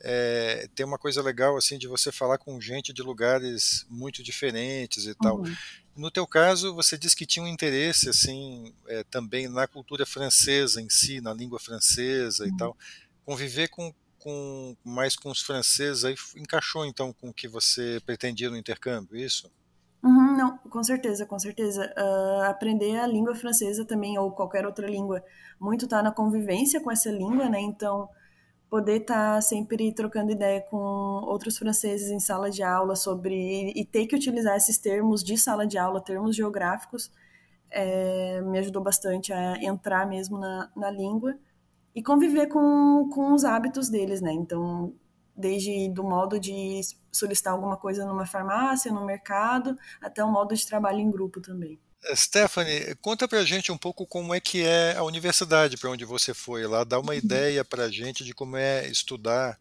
é, 0.00 0.68
tem 0.74 0.84
uma 0.84 0.98
coisa 0.98 1.22
legal 1.22 1.56
assim 1.56 1.78
de 1.78 1.88
você 1.88 2.12
falar 2.12 2.36
com 2.36 2.60
gente 2.60 2.92
de 2.92 3.02
lugares 3.02 3.86
muito 3.88 4.22
diferentes 4.22 5.06
e 5.06 5.14
tal. 5.14 5.38
Uhum. 5.38 5.54
No 5.96 6.10
teu 6.10 6.26
caso, 6.26 6.74
você 6.74 6.98
disse 6.98 7.14
que 7.14 7.26
tinha 7.26 7.44
um 7.44 7.48
interesse 7.48 8.08
assim 8.08 8.74
é, 8.88 9.04
também 9.04 9.48
na 9.48 9.66
cultura 9.66 10.04
francesa 10.04 10.80
em 10.80 10.90
si, 10.90 11.20
na 11.20 11.32
língua 11.32 11.60
francesa 11.60 12.44
uhum. 12.44 12.50
e 12.50 12.56
tal. 12.56 12.76
Conviver 13.24 13.68
com, 13.68 13.94
com 14.18 14.76
mais 14.84 15.14
com 15.14 15.30
os 15.30 15.40
franceses 15.40 16.04
aí 16.04 16.16
encaixou 16.36 16.84
então 16.84 17.12
com 17.12 17.28
o 17.28 17.34
que 17.34 17.46
você 17.46 18.00
pretendia 18.04 18.50
no 18.50 18.56
intercâmbio, 18.56 19.16
isso? 19.16 19.50
Uhum, 20.04 20.36
Não, 20.36 20.58
com 20.58 20.82
certeza, 20.82 21.24
com 21.24 21.38
certeza. 21.38 21.90
Uh, 21.96 22.42
aprender 22.42 22.98
a 22.98 23.06
língua 23.06 23.34
francesa 23.34 23.86
também, 23.86 24.18
ou 24.18 24.30
qualquer 24.32 24.66
outra 24.66 24.86
língua, 24.86 25.24
muito 25.58 25.88
tá 25.88 26.02
na 26.02 26.12
convivência 26.12 26.78
com 26.78 26.90
essa 26.90 27.10
língua, 27.10 27.48
né? 27.48 27.58
Então, 27.60 28.10
poder 28.74 29.02
estar 29.02 29.36
tá 29.36 29.40
sempre 29.40 29.92
trocando 29.92 30.32
ideia 30.32 30.60
com 30.60 30.76
outros 30.76 31.56
franceses 31.56 32.10
em 32.10 32.18
sala 32.18 32.50
de 32.50 32.60
aula 32.60 32.96
sobre. 32.96 33.70
e 33.70 33.84
ter 33.84 34.04
que 34.08 34.16
utilizar 34.16 34.56
esses 34.56 34.78
termos 34.78 35.22
de 35.22 35.38
sala 35.38 35.64
de 35.64 35.78
aula, 35.78 36.00
termos 36.00 36.34
geográficos, 36.34 37.08
é, 37.70 38.40
me 38.40 38.58
ajudou 38.58 38.82
bastante 38.82 39.32
a 39.32 39.62
entrar 39.62 40.08
mesmo 40.08 40.38
na, 40.38 40.72
na 40.74 40.90
língua 40.90 41.38
e 41.94 42.02
conviver 42.02 42.48
com, 42.48 43.08
com 43.14 43.32
os 43.32 43.44
hábitos 43.44 43.88
deles, 43.88 44.20
né? 44.20 44.32
Então, 44.32 44.92
desde 45.36 45.88
do 45.90 46.02
modo 46.02 46.40
de 46.40 46.80
solicitar 47.12 47.52
alguma 47.52 47.76
coisa 47.76 48.04
numa 48.04 48.26
farmácia, 48.26 48.90
no 48.90 49.06
mercado, 49.06 49.78
até 50.02 50.24
o 50.24 50.32
modo 50.32 50.52
de 50.52 50.66
trabalho 50.66 50.98
em 50.98 51.12
grupo 51.12 51.40
também. 51.40 51.78
Stephanie, 52.14 52.94
conta 53.00 53.26
pra 53.26 53.44
gente 53.44 53.72
um 53.72 53.78
pouco 53.78 54.06
como 54.06 54.34
é 54.34 54.40
que 54.40 54.62
é 54.62 54.96
a 54.96 55.02
universidade 55.02 55.76
para 55.76 55.90
onde 55.90 56.04
você 56.04 56.34
foi 56.34 56.66
lá, 56.66 56.84
dá 56.84 56.98
uma 56.98 57.12
uhum. 57.12 57.18
ideia 57.18 57.64
pra 57.64 57.88
gente 57.88 58.24
de 58.24 58.34
como 58.34 58.56
é 58.56 58.86
estudar 58.88 59.58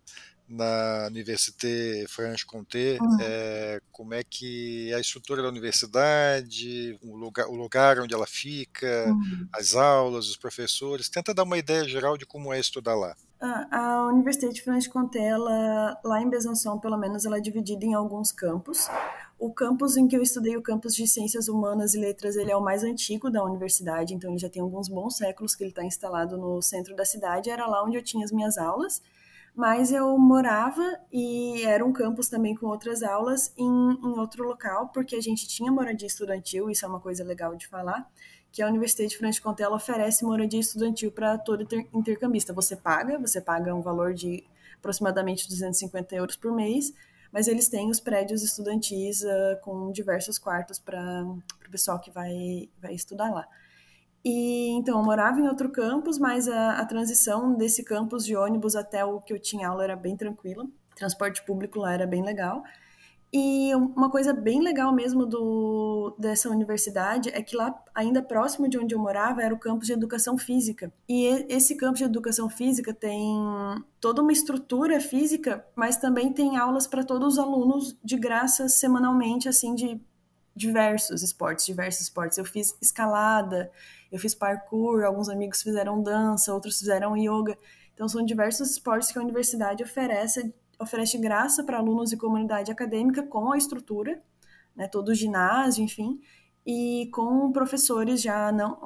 na 0.48 1.08
Université 1.08 2.06
Franche-Comté, 2.08 2.98
uhum. 3.02 3.18
é, 3.22 3.82
como 3.92 4.14
é 4.14 4.24
que 4.24 4.92
é 4.92 4.96
a 4.96 5.00
estrutura 5.00 5.42
da 5.42 5.48
universidade, 5.48 6.98
o 7.02 7.16
lugar, 7.16 7.48
o 7.48 7.56
lugar 7.56 8.00
onde 8.00 8.14
ela 8.14 8.28
fica, 8.28 9.06
uhum. 9.08 9.48
as 9.54 9.74
aulas, 9.74 10.28
os 10.28 10.38
professores, 10.38 11.10
tenta 11.10 11.34
dar 11.34 11.44
uma 11.44 11.58
ideia 11.58 11.88
geral 11.88 12.18
de 12.18 12.26
como 12.26 12.54
é 12.54 12.60
estudar 12.60 12.96
lá. 12.96 13.16
A 13.72 14.08
Universidade 14.08 14.54
de 14.54 14.62
Franche-Comté, 14.62 15.36
lá 15.38 16.22
em 16.22 16.30
Besançon, 16.30 16.80
pelo 16.80 16.98
menos, 16.98 17.26
ela 17.26 17.38
é 17.38 17.42
dividida 17.42 17.84
em 17.84 17.94
alguns 17.94 18.32
campos. 18.32 18.88
O 19.46 19.52
campus 19.54 19.98
em 19.98 20.08
que 20.08 20.16
eu 20.16 20.22
estudei, 20.22 20.56
o 20.56 20.62
campus 20.62 20.96
de 20.96 21.06
Ciências 21.06 21.50
Humanas 21.50 21.94
e 21.94 22.00
Letras, 22.00 22.38
ele 22.38 22.50
é 22.50 22.56
o 22.56 22.64
mais 22.64 22.82
antigo 22.82 23.30
da 23.30 23.44
universidade, 23.44 24.14
então 24.14 24.30
ele 24.30 24.40
já 24.40 24.50
tem 24.50 24.62
alguns 24.62 24.88
bons 24.88 25.18
séculos 25.18 25.54
que 25.54 25.64
ele 25.66 25.72
está 25.72 25.84
instalado 25.84 26.38
no 26.38 26.62
centro 26.62 26.96
da 26.96 27.04
cidade. 27.04 27.50
Era 27.50 27.68
lá 27.68 27.84
onde 27.84 27.98
eu 27.98 28.02
tinha 28.02 28.24
as 28.24 28.32
minhas 28.32 28.58
aulas 28.58 29.02
mas 29.56 29.92
eu 29.92 30.18
morava 30.18 30.82
e 31.12 31.62
era 31.64 31.86
um 31.86 31.94
campus 31.94 32.28
também 32.28 32.56
com 32.56 32.68
outras 32.68 33.04
aulas 33.04 33.54
em, 33.58 33.68
em 33.68 34.18
outro 34.18 34.44
local, 34.44 34.90
porque 34.90 35.16
a 35.16 35.22
gente 35.22 35.48
tinha 35.48 35.72
moradia 35.72 36.08
estudantil, 36.08 36.70
isso 36.70 36.86
é 36.86 36.88
uma 36.88 37.00
coisa 37.00 37.24
legal 37.24 37.56
de 37.56 37.68
falar, 37.68 38.10
que 38.52 38.64
a 38.64 38.68
Universidade 38.68 39.10
de 39.10 39.18
Franche 39.18 39.42
Comté 39.42 39.68
oferece 39.68 40.26
moradia 40.26 40.60
estudantil 40.60 41.12
para 41.12 41.38
todo 41.38 41.68
intercambista. 41.94 42.52
Você 42.54 42.76
paga, 42.76 43.20
você 43.20 43.40
paga 43.40 43.76
um 43.76 43.82
valor 43.82 44.14
de 44.14 44.44
aproximadamente 44.80 45.48
250 45.48 46.16
euros 46.16 46.36
por 46.36 46.52
mês, 46.52 46.94
mas 47.34 47.48
eles 47.48 47.68
têm 47.68 47.90
os 47.90 48.00
prédios 48.00 48.44
estudantis 48.44 49.24
uh, 49.24 49.60
com 49.64 49.92
diversos 49.92 50.38
quartos 50.38 50.78
para 50.78 51.26
o 51.26 51.72
pessoal 51.72 52.00
que 52.00 52.12
vai, 52.12 52.70
vai 52.80 52.94
estudar 52.94 53.32
lá. 53.32 53.48
E 54.24 54.70
então 54.78 55.00
eu 55.00 55.04
morava 55.04 55.40
em 55.40 55.48
outro 55.48 55.70
campus, 55.70 56.20
mas 56.20 56.48
a, 56.48 56.78
a, 56.78 56.86
transição 56.86 57.56
desse 57.56 57.84
campus 57.84 58.24
de 58.24 58.36
ônibus 58.36 58.76
até 58.76 59.04
o 59.04 59.20
que 59.20 59.34
eu 59.34 59.40
tinha 59.40 59.68
aula 59.68 59.84
era 59.84 59.96
bem 59.96 60.16
tranquila. 60.16 60.64
Transporte 60.96 61.44
público 61.44 61.80
lá 61.80 61.92
era 61.94 62.06
bem 62.06 62.24
legal. 62.24 62.64
E 63.36 63.74
uma 63.74 64.12
coisa 64.12 64.32
bem 64.32 64.62
legal 64.62 64.94
mesmo 64.94 65.26
do, 65.26 66.16
dessa 66.20 66.48
universidade 66.52 67.30
é 67.30 67.42
que 67.42 67.56
lá, 67.56 67.74
ainda 67.96 68.22
próximo 68.22 68.70
de 68.70 68.78
onde 68.78 68.94
eu 68.94 69.00
morava, 69.00 69.42
era 69.42 69.52
o 69.52 69.58
campus 69.58 69.88
de 69.88 69.94
educação 69.94 70.38
física. 70.38 70.94
E 71.10 71.26
esse 71.50 71.76
campus 71.76 71.98
de 71.98 72.06
educação 72.06 72.48
física 72.48 72.94
tem 72.94 73.36
toda 74.00 74.22
uma 74.22 74.32
estrutura 74.32 75.00
física, 75.00 75.66
mas 75.76 75.98
também 75.98 76.32
tem 76.32 76.58
aulas 76.58 76.86
para 76.86 77.04
todos 77.04 77.34
os 77.34 77.40
alunos 77.40 77.98
de 78.04 78.18
graça 78.18 78.70
semanalmente, 78.70 79.50
assim, 79.50 79.74
de 79.74 80.00
diversos 80.56 81.24
esportes, 81.24 81.66
diversos 81.66 82.04
esportes. 82.04 82.38
Eu 82.38 82.46
fiz 82.46 82.78
escalada, 82.80 83.72
eu 84.12 84.20
fiz 84.20 84.36
parkour, 84.36 85.04
alguns 85.04 85.28
amigos 85.28 85.64
fizeram 85.64 86.04
dança, 86.04 86.54
outros 86.54 86.78
fizeram 86.78 87.18
yoga. 87.18 87.58
Então 87.96 88.08
são 88.08 88.24
diversos 88.24 88.70
esportes 88.70 89.12
que 89.12 89.18
a 89.18 89.22
universidade 89.24 89.84
oferece, 89.84 90.54
oferece 90.84 91.18
graça 91.18 91.64
para 91.64 91.78
alunos 91.78 92.12
e 92.12 92.18
comunidade 92.18 92.72
acadêmica 92.72 93.24
com 93.24 93.52
a 93.52 93.58
estrutura, 93.58 94.22
né, 94.76 94.88
todo 94.88 95.10
o 95.10 95.16
ginásio, 95.16 95.84
enfim, 95.84 96.20
e 96.66 97.10
com 97.14 97.52
professores 97.52 98.22
já 98.22 98.52
não, 98.52 98.78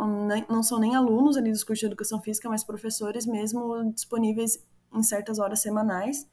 não 0.49 0.63
são 0.63 0.79
nem 0.79 0.95
alunos 0.95 1.37
ali 1.37 1.51
dos 1.51 1.63
cursos 1.63 1.81
de 1.81 1.85
educação 1.85 2.19
física, 2.21 2.49
mas 2.49 2.63
professores 2.63 3.25
mesmo 3.25 3.91
disponíveis 3.93 4.65
em 4.93 5.03
certas 5.03 5.37
horas 5.37 5.59
semanais. 5.59 6.27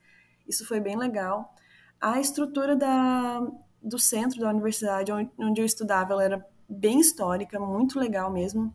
Isso 0.48 0.66
foi 0.66 0.80
bem 0.80 0.96
legal. 0.96 1.54
A 2.00 2.18
estrutura 2.20 2.74
da, 2.74 3.40
do 3.82 3.98
centro 3.98 4.40
da 4.40 4.48
universidade 4.48 5.12
onde 5.38 5.60
eu 5.60 5.66
estudava, 5.66 6.14
ela 6.14 6.24
era 6.24 6.46
bem 6.68 6.98
histórica, 7.00 7.60
muito 7.60 7.98
legal 7.98 8.30
mesmo. 8.30 8.74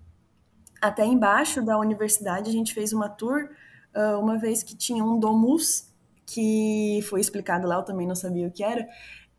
Até 0.80 1.06
embaixo 1.06 1.64
da 1.64 1.78
universidade 1.78 2.50
a 2.50 2.54
gente 2.54 2.74
fez 2.74 2.94
uma 2.94 3.10
tour, 3.10 3.50
uh, 3.96 4.20
uma 4.20 4.38
vez 4.38 4.64
que 4.64 4.76
tinha 4.78 5.04
um 5.04 5.20
domus, 5.20 5.89
que 6.32 7.00
foi 7.10 7.20
explicado 7.20 7.68
lá, 7.68 7.76
eu 7.76 7.84
também 7.84 8.08
não 8.08 8.16
sabia 8.16 8.48
o 8.48 8.52
que 8.52 8.64
era. 8.64 8.88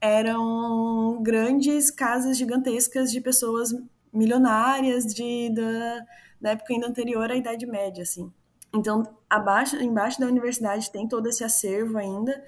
Eram 0.00 1.22
grandes 1.22 1.90
casas 1.90 2.36
gigantescas 2.36 3.10
de 3.12 3.20
pessoas 3.20 3.70
milionárias 4.12 5.04
de, 5.04 5.50
da, 5.54 6.06
da 6.40 6.50
época 6.50 6.72
ainda 6.72 6.88
anterior 6.88 7.30
à 7.30 7.36
Idade 7.36 7.66
Média, 7.66 8.02
assim. 8.02 8.32
Então, 8.74 9.02
abaixo, 9.28 9.76
embaixo 9.76 10.20
da 10.20 10.26
universidade 10.26 10.90
tem 10.90 11.06
todo 11.06 11.28
esse 11.28 11.44
acervo 11.44 11.98
ainda, 11.98 12.42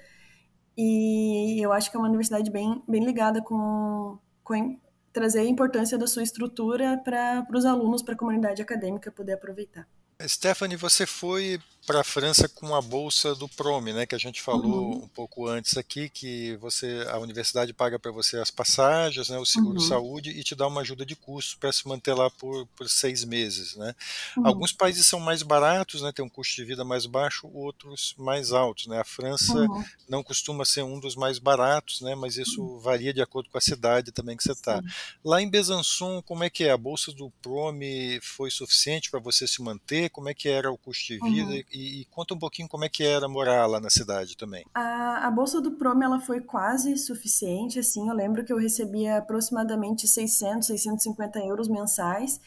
e 0.77 1.63
eu 1.63 1.71
acho 1.71 1.91
que 1.91 1.97
é 1.97 1.99
uma 1.99 2.07
universidade 2.07 2.49
bem, 2.49 2.81
bem 2.87 3.05
ligada 3.05 3.41
com, 3.41 4.17
com 4.43 4.79
trazer 5.11 5.41
a 5.41 5.45
importância 5.45 5.97
da 5.97 6.07
sua 6.07 6.23
estrutura 6.23 6.99
para 7.03 7.45
os 7.53 7.65
alunos, 7.65 8.01
para 8.01 8.15
a 8.15 8.17
comunidade 8.17 8.61
acadêmica 8.61 9.11
poder 9.11 9.33
aproveitar. 9.33 9.87
Stephanie, 10.21 10.77
você 10.77 11.05
foi 11.05 11.59
para 11.85 12.01
a 12.01 12.03
França 12.03 12.47
com 12.47 12.75
a 12.75 12.81
bolsa 12.81 13.35
do 13.35 13.47
Prome, 13.47 13.91
né, 13.93 14.05
que 14.05 14.15
a 14.15 14.19
gente 14.19 14.41
falou 14.41 14.91
uhum. 14.91 15.03
um 15.03 15.07
pouco 15.07 15.47
antes 15.47 15.77
aqui, 15.77 16.09
que 16.09 16.55
você 16.57 17.05
a 17.09 17.17
universidade 17.17 17.73
paga 17.73 17.99
para 17.99 18.11
você 18.11 18.37
as 18.37 18.49
passagens, 18.49 19.29
né, 19.29 19.37
o 19.37 19.45
seguro 19.45 19.79
uhum. 19.79 19.87
saúde 19.87 20.29
e 20.31 20.43
te 20.43 20.55
dá 20.55 20.67
uma 20.67 20.81
ajuda 20.81 21.05
de 21.05 21.15
custo 21.15 21.57
para 21.57 21.71
se 21.71 21.87
manter 21.87 22.13
lá 22.13 22.29
por, 22.29 22.65
por 22.67 22.89
seis 22.89 23.23
meses, 23.23 23.75
né. 23.75 23.93
Uhum. 24.37 24.47
Alguns 24.47 24.71
países 24.71 25.05
são 25.05 25.19
mais 25.19 25.43
baratos, 25.43 26.01
né, 26.01 26.11
tem 26.11 26.23
um 26.23 26.29
custo 26.29 26.55
de 26.55 26.63
vida 26.63 26.85
mais 26.85 27.05
baixo, 27.05 27.49
outros 27.53 28.15
mais 28.17 28.51
altos, 28.51 28.87
né. 28.87 28.99
A 28.99 29.05
França 29.05 29.59
uhum. 29.59 29.83
não 30.07 30.23
costuma 30.23 30.63
ser 30.65 30.83
um 30.83 30.99
dos 30.99 31.15
mais 31.15 31.37
baratos, 31.37 32.01
né, 32.01 32.15
mas 32.15 32.37
isso 32.37 32.61
uhum. 32.61 32.79
varia 32.79 33.13
de 33.13 33.21
acordo 33.21 33.49
com 33.49 33.57
a 33.57 33.61
cidade 33.61 34.11
também 34.11 34.37
que 34.37 34.43
você 34.43 34.53
está. 34.53 34.81
Lá 35.23 35.41
em 35.41 35.49
Besançon, 35.49 36.21
como 36.21 36.43
é 36.43 36.49
que 36.49 36.63
é? 36.63 36.71
A 36.71 36.77
bolsa 36.77 37.11
do 37.11 37.29
Prome 37.41 38.19
foi 38.21 38.49
suficiente 38.49 39.11
para 39.11 39.19
você 39.19 39.47
se 39.47 39.61
manter? 39.61 40.09
Como 40.09 40.29
é 40.29 40.33
que 40.33 40.47
era 40.47 40.71
o 40.71 40.77
custo 40.77 41.07
de 41.07 41.19
vida? 41.19 41.65
E, 41.73 42.01
e, 42.01 42.05
conta 42.05 42.35
um 42.35 42.39
pouquinho 42.39 42.69
como 42.69 42.85
é 42.85 42.89
que 42.89 43.03
era 43.03 43.27
morar 43.27 43.65
lá 43.65 43.79
na 43.79 43.89
cidade 43.89 44.37
também. 44.37 44.63
A, 44.75 45.27
a 45.27 45.31
bolsa 45.31 45.59
do 45.59 45.71
Prome 45.71 46.05
ela 46.05 46.19
foi 46.19 46.39
quase 46.39 46.95
suficiente, 46.97 47.79
assim. 47.79 48.07
Eu 48.07 48.13
lembro 48.13 48.45
que 48.45 48.53
eu 48.53 48.57
recebia 48.57 49.17
aproximadamente 49.17 50.07
600, 50.07 50.67
650 50.67 51.39
euros 51.39 51.67
mensais 51.67 52.39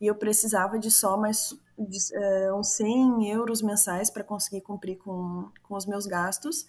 e 0.00 0.06
eu 0.06 0.16
precisava 0.16 0.80
de 0.80 0.90
só 0.90 1.16
mais 1.16 1.56
de, 1.78 1.98
uh, 2.16 2.58
uns 2.58 2.68
100 2.74 3.28
euros 3.30 3.62
mensais 3.62 4.10
para 4.10 4.24
conseguir 4.24 4.60
cumprir 4.62 4.98
com, 4.98 5.48
com 5.62 5.76
os 5.76 5.86
meus 5.86 6.06
gastos. 6.06 6.62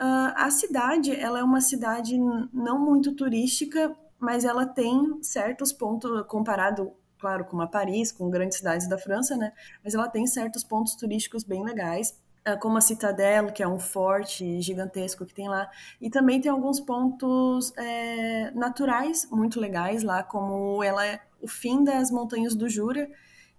Uh, 0.00 0.32
a 0.34 0.50
cidade, 0.50 1.14
ela 1.14 1.38
é 1.38 1.44
uma 1.44 1.60
cidade 1.60 2.18
não 2.52 2.78
muito 2.78 3.14
turística, 3.14 3.94
mas 4.18 4.44
ela 4.44 4.64
tem 4.64 5.22
certos 5.22 5.70
pontos, 5.70 6.26
comparado 6.28 6.92
claro, 7.18 7.44
como 7.44 7.62
a 7.62 7.66
Paris, 7.66 8.12
com 8.12 8.30
grandes 8.30 8.58
cidades 8.58 8.88
da 8.88 8.98
França, 8.98 9.36
né? 9.36 9.52
Mas 9.82 9.94
ela 9.94 10.08
tem 10.08 10.26
certos 10.26 10.62
pontos 10.62 10.94
turísticos 10.94 11.44
bem 11.44 11.64
legais, 11.64 12.16
ah, 12.44 12.56
como 12.56 12.78
a 12.78 12.80
Citadelle, 12.80 13.50
que 13.52 13.62
é 13.62 13.68
um 13.68 13.78
forte 13.78 14.60
gigantesco 14.62 15.26
que 15.26 15.34
tem 15.34 15.48
lá, 15.48 15.68
e 16.00 16.08
também 16.08 16.40
tem 16.40 16.50
alguns 16.50 16.78
pontos 16.78 17.72
é, 17.76 18.50
naturais 18.52 19.28
muito 19.30 19.58
legais 19.58 20.02
lá, 20.02 20.22
como 20.22 20.82
ela 20.84 21.04
é 21.04 21.20
o 21.40 21.48
fim 21.48 21.82
das 21.82 22.10
montanhas 22.10 22.54
do 22.54 22.68
Jura, 22.68 23.10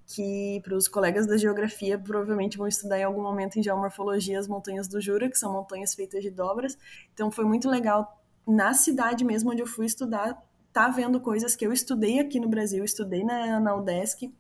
que 0.06 0.62
para 0.64 0.74
os 0.76 0.88
colegas 0.88 1.28
da 1.28 1.36
geografia 1.36 2.00
provavelmente 2.00 2.58
vão 2.58 2.66
estudar 2.66 2.98
em 2.98 3.04
algum 3.04 3.22
momento 3.22 3.60
em 3.60 3.64
geomorfologia 3.64 4.40
as 4.40 4.48
montanhas 4.48 4.88
do 4.88 5.02
Jura, 5.02 5.30
que 5.30 5.38
são 5.38 5.52
montanhas 5.52 5.94
feitas 5.94 6.24
de 6.24 6.32
dobras. 6.32 6.78
Então 7.14 7.30
foi 7.30 7.44
muito 7.44 7.70
legal 7.70 8.18
na 8.48 8.74
cidade 8.74 9.26
mesmo 9.26 9.52
onde 9.52 9.62
eu 9.62 9.68
fui 9.68 9.86
estudar 9.86 10.42
tá 10.78 10.90
vendo 10.90 11.20
coisas 11.20 11.56
que 11.56 11.66
eu 11.66 11.74
estudei 11.74 12.20
aqui 12.20 12.40
no 12.40 12.48
Brasil, 12.48 12.86
estudei 12.86 13.24
na, 13.24 13.60
na 13.60 13.76
UDESC. 13.76 14.32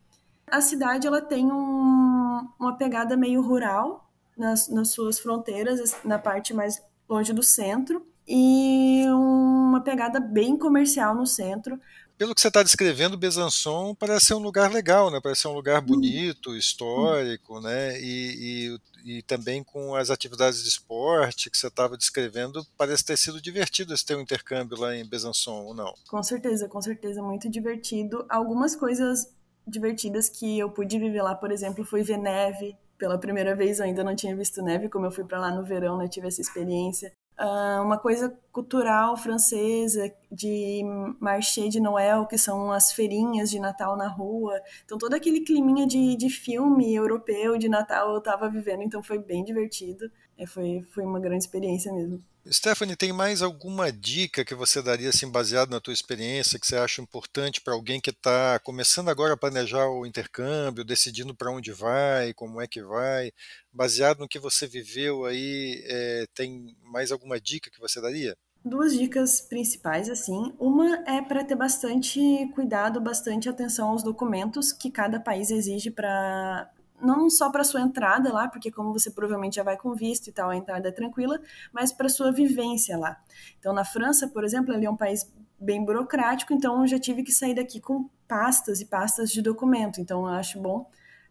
A 0.46 0.62
cidade 0.62 1.08
ela 1.08 1.20
tem 1.20 1.51
um, 1.51 2.48
uma 2.60 2.77
pegada 2.77 3.17
meio 3.17 3.41
rural 3.41 4.08
nas, 4.38 4.70
nas 4.70 4.89
suas 4.89 5.17
fronteiras, 5.17 5.96
na 6.06 6.20
parte 6.20 6.53
mais 6.53 6.79
longe 7.10 7.34
do 7.34 7.41
centro, 7.41 8.06
e 8.27 9.03
uma 9.10 9.82
pegada 9.82 10.20
bem 10.20 10.56
comercial 10.56 11.15
no 11.15 11.25
centro. 11.25 11.82
pelo 12.20 12.36
que 12.36 12.41
você 12.41 12.50
está 12.50 12.62
descrevendo, 12.62 13.17
Besançon 13.17 13.96
parece 13.96 14.27
ser 14.27 14.36
um 14.36 14.39
lugar 14.39 14.72
legal, 14.72 15.10
né? 15.10 15.20
Parece 15.20 15.41
ser 15.41 15.48
um 15.48 15.56
lugar 15.56 15.79
uhum. 15.82 15.88
bonito, 15.88 16.56
histórico, 16.56 17.60
né? 17.62 18.00
E, 18.00 18.77
e, 19.07 19.21
também 19.21 19.63
com 19.63 19.95
as 19.95 20.09
atividades 20.09 20.61
de 20.61 20.69
esporte 20.69 21.49
que 21.49 21.57
você 21.57 21.67
estava 21.67 21.97
descrevendo, 21.97 22.65
parece 22.77 23.05
ter 23.05 23.17
sido 23.17 23.41
divertido 23.41 23.93
esse 23.93 24.05
teu 24.05 24.19
intercâmbio 24.19 24.77
lá 24.77 24.93
em 24.93 25.07
Besançon, 25.07 25.63
ou 25.63 25.73
não? 25.73 25.93
Com 26.09 26.21
certeza, 26.21 26.67
com 26.67 26.81
certeza, 26.81 27.23
muito 27.23 27.49
divertido. 27.49 28.25
Algumas 28.29 28.75
coisas 28.75 29.29
divertidas 29.65 30.27
que 30.27 30.59
eu 30.59 30.69
pude 30.69 30.99
viver 30.99 31.21
lá, 31.21 31.33
por 31.33 31.51
exemplo, 31.51 31.85
foi 31.85 32.03
ver 32.03 32.17
neve. 32.17 32.75
Pela 32.97 33.17
primeira 33.17 33.55
vez 33.55 33.79
eu 33.79 33.85
ainda 33.85 34.03
não 34.03 34.15
tinha 34.15 34.35
visto 34.35 34.61
neve, 34.61 34.89
como 34.89 35.05
eu 35.05 35.11
fui 35.11 35.23
para 35.23 35.39
lá 35.39 35.51
no 35.51 35.63
verão, 35.63 35.97
né, 35.97 36.07
tive 36.07 36.27
essa 36.27 36.41
experiência. 36.41 37.13
Uh, 37.39 37.84
uma 37.84 38.00
coisa 38.00 38.36
cultural 38.51 39.15
francesa 39.15 40.12
de 40.32 40.82
marché 41.20 41.70
de 41.70 41.79
Noël, 41.79 42.25
que 42.25 42.36
são 42.36 42.72
as 42.72 42.91
feirinhas 42.91 43.51
de 43.51 43.60
Natal 43.60 43.96
na 43.96 44.08
rua. 44.08 44.60
Então, 44.84 44.98
todo 44.98 45.13
aquele 45.13 45.41
climinha 45.41 45.86
de, 45.86 46.15
de 46.15 46.29
filme 46.32 46.96
europeu 46.96 47.56
de 47.58 47.70
Natal 47.70 48.12
eu 48.12 48.17
estava 48.17 48.50
vivendo, 48.50 48.82
então 48.82 49.03
foi 49.03 49.20
bem 49.20 49.44
divertido. 49.44 50.10
É, 50.38 50.46
foi, 50.46 50.86
foi 50.94 51.03
uma 51.03 51.20
grande 51.20 51.44
experiência 51.44 51.91
mesmo. 51.91 52.24
Stephanie, 52.50 52.96
tem 52.96 53.12
mais 53.12 53.41
alguma 53.41 53.91
dica 53.91 54.46
que 54.46 54.56
você 54.56 54.82
daria, 54.82 55.10
assim, 55.10 55.29
baseado 55.29 55.70
na 55.70 55.82
tua 55.82 55.94
experiência, 55.94 56.60
que 56.60 56.65
você 56.65 56.77
acha 56.77 57.01
importante 57.01 57.60
para 57.60 57.74
alguém 57.74 58.00
que 58.00 58.12
está 58.12 58.58
começando 58.60 59.10
agora 59.10 59.34
a 59.34 59.38
planejar 59.38 59.89
o 59.89 60.06
intercâmbio, 60.06 60.86
decidindo 60.86 61.36
para 61.36 61.51
onde 61.51 61.74
vai, 61.74 62.34
como 62.34 62.62
é 62.62 62.67
que 62.67 62.82
vai, 62.82 63.32
baseado 63.74 64.20
no 64.20 64.27
que 64.27 64.39
você 64.39 64.65
viveu 64.65 65.25
aí, 65.25 65.84
é, 65.88 66.25
tem 66.34 66.75
mais 66.84 67.12
alguma 67.12 67.39
dica 67.39 67.70
que 67.70 67.82
você 67.82 68.00
daria? 68.00 68.38
Duas 68.63 68.98
dicas 68.98 69.41
principais, 69.41 70.10
assim. 70.10 70.53
Uma 70.60 71.03
é 71.08 71.22
para 71.22 71.44
ter 71.44 71.56
bastante 71.56 72.20
cuidado, 72.53 73.01
bastante 73.01 73.50
atenção 73.50 73.89
aos 73.89 74.03
documentos 74.03 74.72
que 74.72 74.89
cada 74.89 75.20
país 75.20 75.51
exige 75.51 75.91
para 75.91 76.70
não 77.01 77.30
só 77.30 77.50
para 77.50 77.63
sua 77.63 77.82
entrada 77.82 78.32
lá, 78.34 78.48
porque 78.48 78.72
como 78.72 78.92
você 78.92 79.12
provavelmente 79.12 79.56
já 79.56 79.63
vai 79.63 79.77
com 79.77 79.94
visto 79.94 80.27
e 80.27 80.32
tal, 80.32 80.50
a 80.50 80.56
entrada 80.56 80.89
é 80.89 80.92
tranquila, 80.92 81.39
mas 81.72 81.92
para 81.92 82.10
sua 82.10 82.32
vivência 82.32 82.98
lá. 82.98 83.18
Então, 83.60 83.74
na 83.74 83.86
França, 83.86 84.27
por 84.27 84.44
exemplo, 84.44 84.74
ele 84.74 84.86
é 84.86 84.89
um 84.89 84.98
país 84.98 85.32
bem 85.60 85.84
burocrático, 85.84 86.54
então 86.54 86.82
eu 86.82 86.88
já 86.88 87.00
tive 87.00 87.24
que 87.24 87.32
sair 87.32 87.56
daqui 87.56 87.80
com 87.80 88.10
pastas 88.27 88.82
e 88.82 88.86
pastas 88.86 89.32
de 89.32 89.42
documento. 89.42 90.01
Então, 90.01 90.27
eu 90.27 90.34
acho 90.34 90.60
bom 90.60 90.88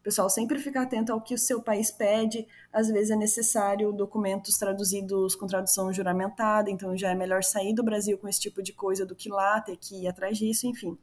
pessoal 0.06 0.30
sempre 0.30 0.60
ficar 0.60 0.82
atento 0.82 1.12
ao 1.12 1.20
que 1.20 1.34
o 1.34 1.38
seu 1.38 1.60
país 1.60 1.90
pede. 1.90 2.46
Às 2.72 2.86
vezes 2.86 3.10
é 3.10 3.16
necessário 3.16 3.92
documentos 3.92 4.56
traduzidos 4.56 5.34
com 5.34 5.48
tradução 5.48 5.92
juramentada, 5.92 6.70
então 6.70 6.96
já 6.96 7.10
é 7.10 7.14
melhor 7.16 7.42
sair 7.42 7.74
do 7.74 7.82
Brasil 7.82 8.16
com 8.16 8.28
esse 8.28 8.38
tipo 8.38 8.62
de 8.62 8.72
coisa 8.72 9.04
do 9.04 9.16
que 9.16 9.28
lá 9.28 9.60
ter 9.60 9.76
que 9.76 10.04
ir 10.04 10.06
atrás 10.06 10.38
disso, 10.38 10.68
enfim. 10.68 10.96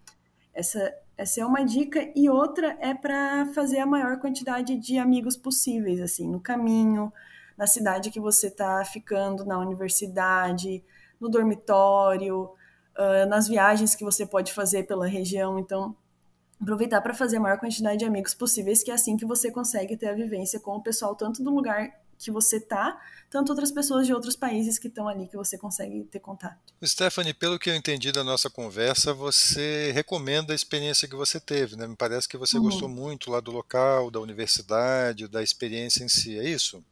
Essa, 0.53 0.95
essa 1.17 1.41
é 1.41 1.45
uma 1.45 1.63
dica. 1.63 2.11
E 2.15 2.29
outra 2.29 2.77
é 2.79 2.93
para 2.93 3.45
fazer 3.53 3.79
a 3.79 3.85
maior 3.85 4.19
quantidade 4.19 4.77
de 4.77 4.97
amigos 4.97 5.37
possíveis, 5.37 6.01
assim, 6.01 6.27
no 6.27 6.39
caminho, 6.39 7.11
na 7.57 7.67
cidade 7.67 8.11
que 8.11 8.19
você 8.19 8.47
está 8.47 8.83
ficando, 8.83 9.45
na 9.45 9.59
universidade, 9.59 10.83
no 11.19 11.29
dormitório, 11.29 12.51
uh, 12.97 13.27
nas 13.27 13.47
viagens 13.47 13.95
que 13.95 14.03
você 14.03 14.25
pode 14.25 14.53
fazer 14.53 14.83
pela 14.83 15.07
região. 15.07 15.59
Então, 15.59 15.95
aproveitar 16.61 17.01
para 17.01 17.13
fazer 17.13 17.37
a 17.37 17.41
maior 17.41 17.59
quantidade 17.59 17.99
de 17.99 18.05
amigos 18.05 18.33
possíveis, 18.33 18.83
que 18.83 18.91
é 18.91 18.93
assim 18.93 19.15
que 19.15 19.25
você 19.25 19.51
consegue 19.51 19.95
ter 19.95 20.07
a 20.07 20.13
vivência 20.13 20.59
com 20.59 20.75
o 20.77 20.81
pessoal, 20.81 21.15
tanto 21.15 21.43
do 21.43 21.53
lugar 21.53 22.02
que 22.23 22.31
você 22.31 22.59
tá, 22.59 22.99
tanto 23.29 23.51
outras 23.51 23.71
pessoas 23.71 24.05
de 24.05 24.13
outros 24.13 24.35
países 24.35 24.79
que 24.79 24.87
estão 24.87 25.07
ali 25.07 25.27
que 25.27 25.35
você 25.35 25.57
consegue 25.57 26.03
ter 26.05 26.19
contato. 26.19 26.73
Stephanie, 26.83 27.33
pelo 27.33 27.59
que 27.59 27.69
eu 27.69 27.75
entendi 27.75 28.11
da 28.11 28.23
nossa 28.23 28.49
conversa, 28.49 29.13
você 29.13 29.91
recomenda 29.93 30.53
a 30.53 30.55
experiência 30.55 31.07
que 31.07 31.15
você 31.15 31.39
teve, 31.39 31.75
né? 31.75 31.87
Me 31.87 31.95
parece 31.95 32.27
que 32.27 32.37
você 32.37 32.57
uhum. 32.57 32.63
gostou 32.63 32.89
muito 32.89 33.31
lá 33.31 33.39
do 33.39 33.51
local, 33.51 34.11
da 34.11 34.19
universidade, 34.19 35.27
da 35.27 35.41
experiência 35.41 36.03
em 36.03 36.09
si, 36.09 36.37
é 36.37 36.47
isso? 36.47 36.83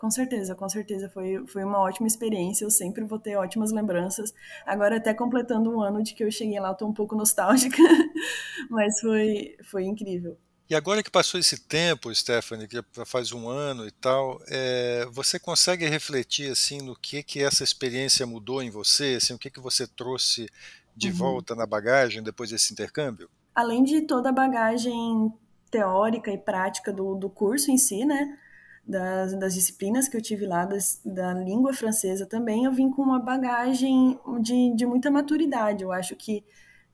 Com 0.00 0.10
certeza, 0.10 0.54
com 0.54 0.66
certeza. 0.66 1.10
Foi, 1.10 1.46
foi 1.46 1.62
uma 1.62 1.78
ótima 1.78 2.06
experiência. 2.06 2.64
Eu 2.64 2.70
sempre 2.70 3.04
vou 3.04 3.18
ter 3.18 3.36
ótimas 3.36 3.70
lembranças. 3.70 4.32
Agora, 4.64 4.96
até 4.96 5.12
completando 5.12 5.70
um 5.70 5.82
ano 5.82 6.02
de 6.02 6.14
que 6.14 6.24
eu 6.24 6.30
cheguei 6.30 6.58
lá, 6.58 6.72
estou 6.72 6.88
um 6.88 6.94
pouco 6.94 7.14
nostálgica, 7.14 7.76
mas 8.70 8.98
foi, 8.98 9.58
foi 9.62 9.84
incrível. 9.84 10.38
E 10.70 10.74
agora 10.76 11.02
que 11.02 11.10
passou 11.10 11.40
esse 11.40 11.58
tempo, 11.58 12.14
Stephanie, 12.14 12.68
que 12.68 12.76
já 12.76 13.04
faz 13.04 13.32
um 13.32 13.48
ano 13.48 13.88
e 13.88 13.90
tal, 13.90 14.40
é, 14.46 15.04
você 15.10 15.36
consegue 15.36 15.84
refletir 15.88 16.48
assim 16.52 16.80
no 16.80 16.94
que 16.94 17.24
que 17.24 17.42
essa 17.42 17.64
experiência 17.64 18.24
mudou 18.24 18.62
em 18.62 18.70
você, 18.70 19.16
assim, 19.16 19.34
o 19.34 19.38
que 19.38 19.50
que 19.50 19.58
você 19.58 19.84
trouxe 19.84 20.48
de 20.96 21.08
uhum. 21.08 21.14
volta 21.14 21.56
na 21.56 21.66
bagagem 21.66 22.22
depois 22.22 22.50
desse 22.50 22.72
intercâmbio? 22.72 23.28
Além 23.52 23.82
de 23.82 24.02
toda 24.02 24.28
a 24.28 24.32
bagagem 24.32 25.32
teórica 25.72 26.30
e 26.30 26.38
prática 26.38 26.92
do, 26.92 27.16
do 27.16 27.28
curso 27.28 27.72
em 27.72 27.76
si, 27.76 28.04
né, 28.04 28.38
das, 28.86 29.36
das 29.40 29.54
disciplinas 29.54 30.08
que 30.08 30.16
eu 30.16 30.22
tive 30.22 30.46
lá, 30.46 30.64
das, 30.66 31.00
da 31.04 31.34
língua 31.34 31.74
francesa 31.74 32.26
também, 32.26 32.62
eu 32.62 32.72
vim 32.72 32.90
com 32.90 33.02
uma 33.02 33.18
bagagem 33.18 34.16
de, 34.40 34.72
de 34.76 34.86
muita 34.86 35.10
maturidade. 35.10 35.82
Eu 35.82 35.90
acho 35.90 36.14
que 36.14 36.44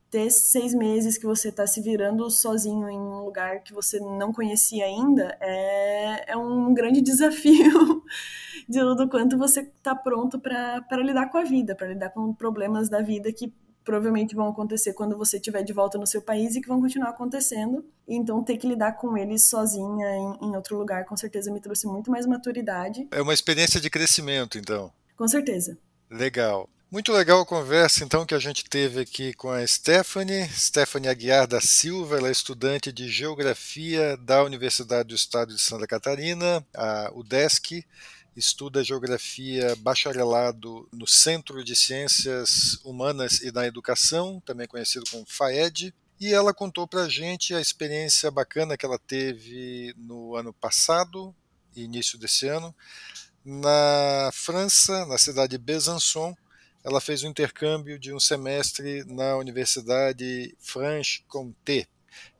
ter 0.09 0.29
seis 0.31 0.73
meses 0.73 1.17
que 1.17 1.25
você 1.25 1.49
está 1.49 1.67
se 1.67 1.81
virando 1.81 2.29
sozinho 2.29 2.89
em 2.89 2.97
um 2.97 3.25
lugar 3.25 3.61
que 3.61 3.73
você 3.73 3.99
não 3.99 4.31
conhecia 4.31 4.85
ainda 4.85 5.37
é, 5.41 6.31
é 6.31 6.37
um 6.37 6.73
grande 6.73 7.01
desafio 7.01 8.03
de 8.67 8.79
do 8.95 9.09
quanto 9.09 9.37
você 9.37 9.61
está 9.61 9.95
pronto 9.95 10.39
para 10.39 11.03
lidar 11.03 11.29
com 11.29 11.37
a 11.37 11.43
vida, 11.43 11.75
para 11.75 11.87
lidar 11.87 12.09
com 12.09 12.33
problemas 12.33 12.89
da 12.89 13.01
vida 13.01 13.31
que 13.31 13.53
provavelmente 13.83 14.35
vão 14.35 14.49
acontecer 14.49 14.91
quando 14.91 15.17
você 15.17 15.37
estiver 15.37 15.63
de 15.63 15.71
volta 15.71 15.97
no 15.97 16.05
seu 16.05 16.21
país 16.21 16.55
e 16.55 16.61
que 16.61 16.67
vão 16.67 16.81
continuar 16.81 17.11
acontecendo. 17.11 17.85
Então, 18.05 18.43
ter 18.43 18.57
que 18.57 18.67
lidar 18.67 18.97
com 18.97 19.17
eles 19.17 19.45
sozinha 19.45 20.05
em, 20.09 20.47
em 20.47 20.55
outro 20.57 20.77
lugar, 20.77 21.05
com 21.05 21.15
certeza 21.15 21.49
me 21.49 21.61
trouxe 21.61 21.87
muito 21.87 22.11
mais 22.11 22.25
maturidade. 22.25 23.07
É 23.11 23.21
uma 23.21 23.33
experiência 23.33 23.79
de 23.79 23.89
crescimento, 23.89 24.57
então. 24.57 24.91
Com 25.15 25.25
certeza. 25.25 25.77
Legal. 26.11 26.69
Muito 26.89 27.11
legal 27.11 27.41
a 27.41 27.45
conversa 27.45 28.05
então 28.05 28.25
que 28.25 28.33
a 28.33 28.39
gente 28.39 28.63
teve 28.63 29.01
aqui 29.01 29.33
com 29.33 29.49
a 29.49 29.67
Stephanie, 29.67 30.47
Stephanie 30.47 31.09
Aguiar 31.09 31.45
da 31.45 31.59
Silva, 31.59 32.17
ela 32.17 32.29
é 32.29 32.31
estudante 32.31 32.93
de 32.93 33.09
Geografia 33.09 34.15
da 34.15 34.41
Universidade 34.41 35.09
do 35.09 35.15
Estado 35.15 35.53
de 35.53 35.61
Santa 35.61 35.85
Catarina, 35.85 36.65
a 36.73 37.11
UDESC, 37.13 37.85
estuda 38.37 38.85
Geografia 38.85 39.75
bacharelado 39.79 40.87
no 40.93 41.05
Centro 41.05 41.61
de 41.61 41.75
Ciências 41.75 42.79
Humanas 42.85 43.41
e 43.41 43.51
da 43.51 43.67
Educação, 43.67 44.41
também 44.45 44.65
conhecido 44.65 45.03
como 45.11 45.25
FAED, 45.27 45.93
e 46.17 46.33
ela 46.33 46.53
contou 46.53 46.87
para 46.87 47.03
a 47.03 47.09
gente 47.09 47.53
a 47.53 47.59
experiência 47.59 48.31
bacana 48.31 48.77
que 48.77 48.85
ela 48.85 48.97
teve 48.97 49.93
no 49.97 50.37
ano 50.37 50.53
passado, 50.53 51.35
início 51.75 52.17
desse 52.17 52.47
ano, 52.47 52.73
na 53.43 54.29
França, 54.31 55.05
na 55.05 55.17
cidade 55.17 55.51
de 55.51 55.57
Besançon, 55.57 56.33
ela 56.87 57.01
fez 57.01 57.21
um 57.21 57.27
intercâmbio 57.27 57.99
de 57.99 58.13
um 58.13 58.19
semestre 58.19 59.03
na 59.03 59.35
Universidade 59.35 60.55
Franche-Comté. 60.57 61.85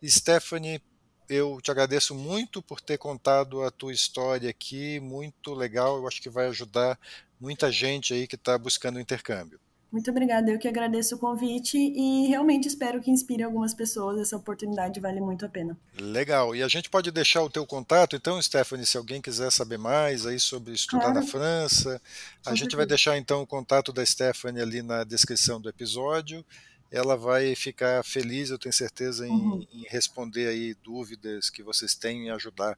Stephanie, 0.02 0.82
eu 1.28 1.60
te 1.62 1.70
agradeço 1.70 2.16
muito 2.16 2.62
por 2.62 2.80
ter 2.80 2.98
contado 2.98 3.62
a 3.62 3.70
tua 3.70 3.92
história 3.92 4.50
aqui, 4.50 5.02
muito 5.02 5.54
legal, 5.54 5.98
eu 5.98 6.08
acho 6.08 6.22
que 6.22 6.30
vai 6.30 6.48
ajudar 6.48 6.98
muita 7.38 7.70
gente 7.70 8.14
aí 8.14 8.26
que 8.26 8.36
está 8.36 8.58
buscando 8.58 9.02
intercâmbio. 9.02 9.60
Muito 9.98 10.12
obrigada, 10.12 10.52
eu 10.52 10.60
que 10.60 10.68
agradeço 10.68 11.16
o 11.16 11.18
convite 11.18 11.76
e 11.76 12.28
realmente 12.28 12.68
espero 12.68 13.02
que 13.02 13.10
inspire 13.10 13.42
algumas 13.42 13.74
pessoas. 13.74 14.22
Essa 14.22 14.38
oportunidade 14.38 15.00
vale 15.00 15.20
muito 15.20 15.44
a 15.44 15.50
pena. 15.50 15.76
Legal. 16.00 16.56
E 16.56 16.62
a 16.62 16.68
gente 16.68 16.88
pode 16.88 17.10
deixar 17.10 17.42
o 17.42 17.50
teu 17.50 17.66
contato, 17.66 18.16
então, 18.16 18.40
Stephanie, 18.40 18.86
se 18.86 18.96
alguém 18.96 19.20
quiser 19.20 19.52
saber 19.52 19.80
mais 19.80 20.28
aí 20.28 20.40
sobre 20.40 20.72
estudar 20.72 21.06
claro. 21.06 21.16
na 21.16 21.26
França, 21.26 22.00
a 22.46 22.54
gente 22.54 22.76
vai 22.76 22.86
deixar 22.86 23.18
então 23.18 23.42
o 23.42 23.48
contato 23.48 23.92
da 23.92 24.06
Stephanie 24.06 24.62
ali 24.62 24.84
na 24.84 25.04
descrição 25.04 25.60
do 25.60 25.68
episódio. 25.68 26.46
Ela 26.92 27.18
vai 27.18 27.56
ficar 27.56 28.06
feliz, 28.06 28.52
eu 28.52 28.60
tenho 28.60 28.74
certeza, 28.74 29.28
em, 29.28 29.32
uhum. 29.32 29.66
em 29.74 29.84
responder 29.90 30.48
aí 30.48 30.76
dúvidas 30.84 31.50
que 31.50 31.64
vocês 31.64 31.96
têm 31.96 32.28
e 32.28 32.30
ajudar 32.30 32.78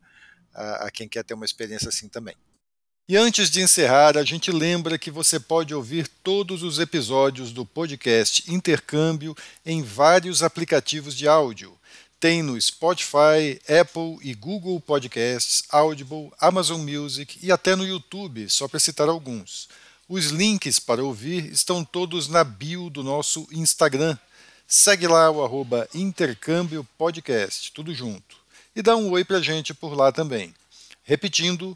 a, 0.53 0.85
a 0.85 0.89
quem 0.89 1.09
quer 1.09 1.25
ter 1.25 1.33
uma 1.33 1.45
experiência 1.45 1.89
assim 1.89 2.07
também. 2.07 2.35
E 3.09 3.17
antes 3.17 3.49
de 3.49 3.59
encerrar, 3.59 4.19
a 4.19 4.23
gente 4.23 4.51
lembra 4.51 4.95
que 4.95 5.09
você 5.09 5.39
pode 5.39 5.73
ouvir 5.73 6.07
todos 6.23 6.61
os 6.61 6.77
episódios 6.77 7.51
do 7.51 7.65
podcast 7.65 8.43
Intercâmbio 8.47 9.35
em 9.65 9.81
vários 9.81 10.43
aplicativos 10.43 11.15
de 11.15 11.27
áudio. 11.27 11.75
Tem 12.19 12.43
no 12.43 12.61
Spotify, 12.61 13.59
Apple 13.67 14.19
e 14.21 14.35
Google 14.35 14.79
Podcasts, 14.79 15.63
Audible, 15.71 16.29
Amazon 16.39 16.81
Music 16.81 17.39
e 17.41 17.51
até 17.51 17.75
no 17.75 17.83
YouTube, 17.83 18.47
só 18.47 18.67
para 18.67 18.79
citar 18.79 19.09
alguns. 19.09 19.67
Os 20.07 20.27
links 20.27 20.79
para 20.79 21.03
ouvir 21.03 21.51
estão 21.51 21.83
todos 21.83 22.27
na 22.27 22.43
bio 22.43 22.91
do 22.91 23.03
nosso 23.03 23.47
Instagram. 23.51 24.15
Segue 24.67 25.07
lá 25.07 25.31
o 25.31 25.43
arroba 25.43 25.89
Intercâmbio 25.95 26.87
Podcast, 26.95 27.71
tudo 27.71 27.91
junto. 27.91 28.37
E 28.75 28.83
dá 28.83 28.95
um 28.95 29.09
oi 29.09 29.23
para 29.23 29.37
a 29.37 29.41
gente 29.41 29.73
por 29.73 29.95
lá 29.95 30.11
também. 30.11 30.53
Repetindo, 31.03 31.75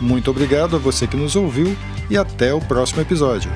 Muito 0.00 0.30
obrigado 0.30 0.76
a 0.76 0.78
você 0.78 1.06
que 1.06 1.16
nos 1.16 1.36
ouviu 1.36 1.76
e 2.08 2.16
até 2.16 2.54
o 2.54 2.60
próximo 2.60 3.02
episódio. 3.02 3.50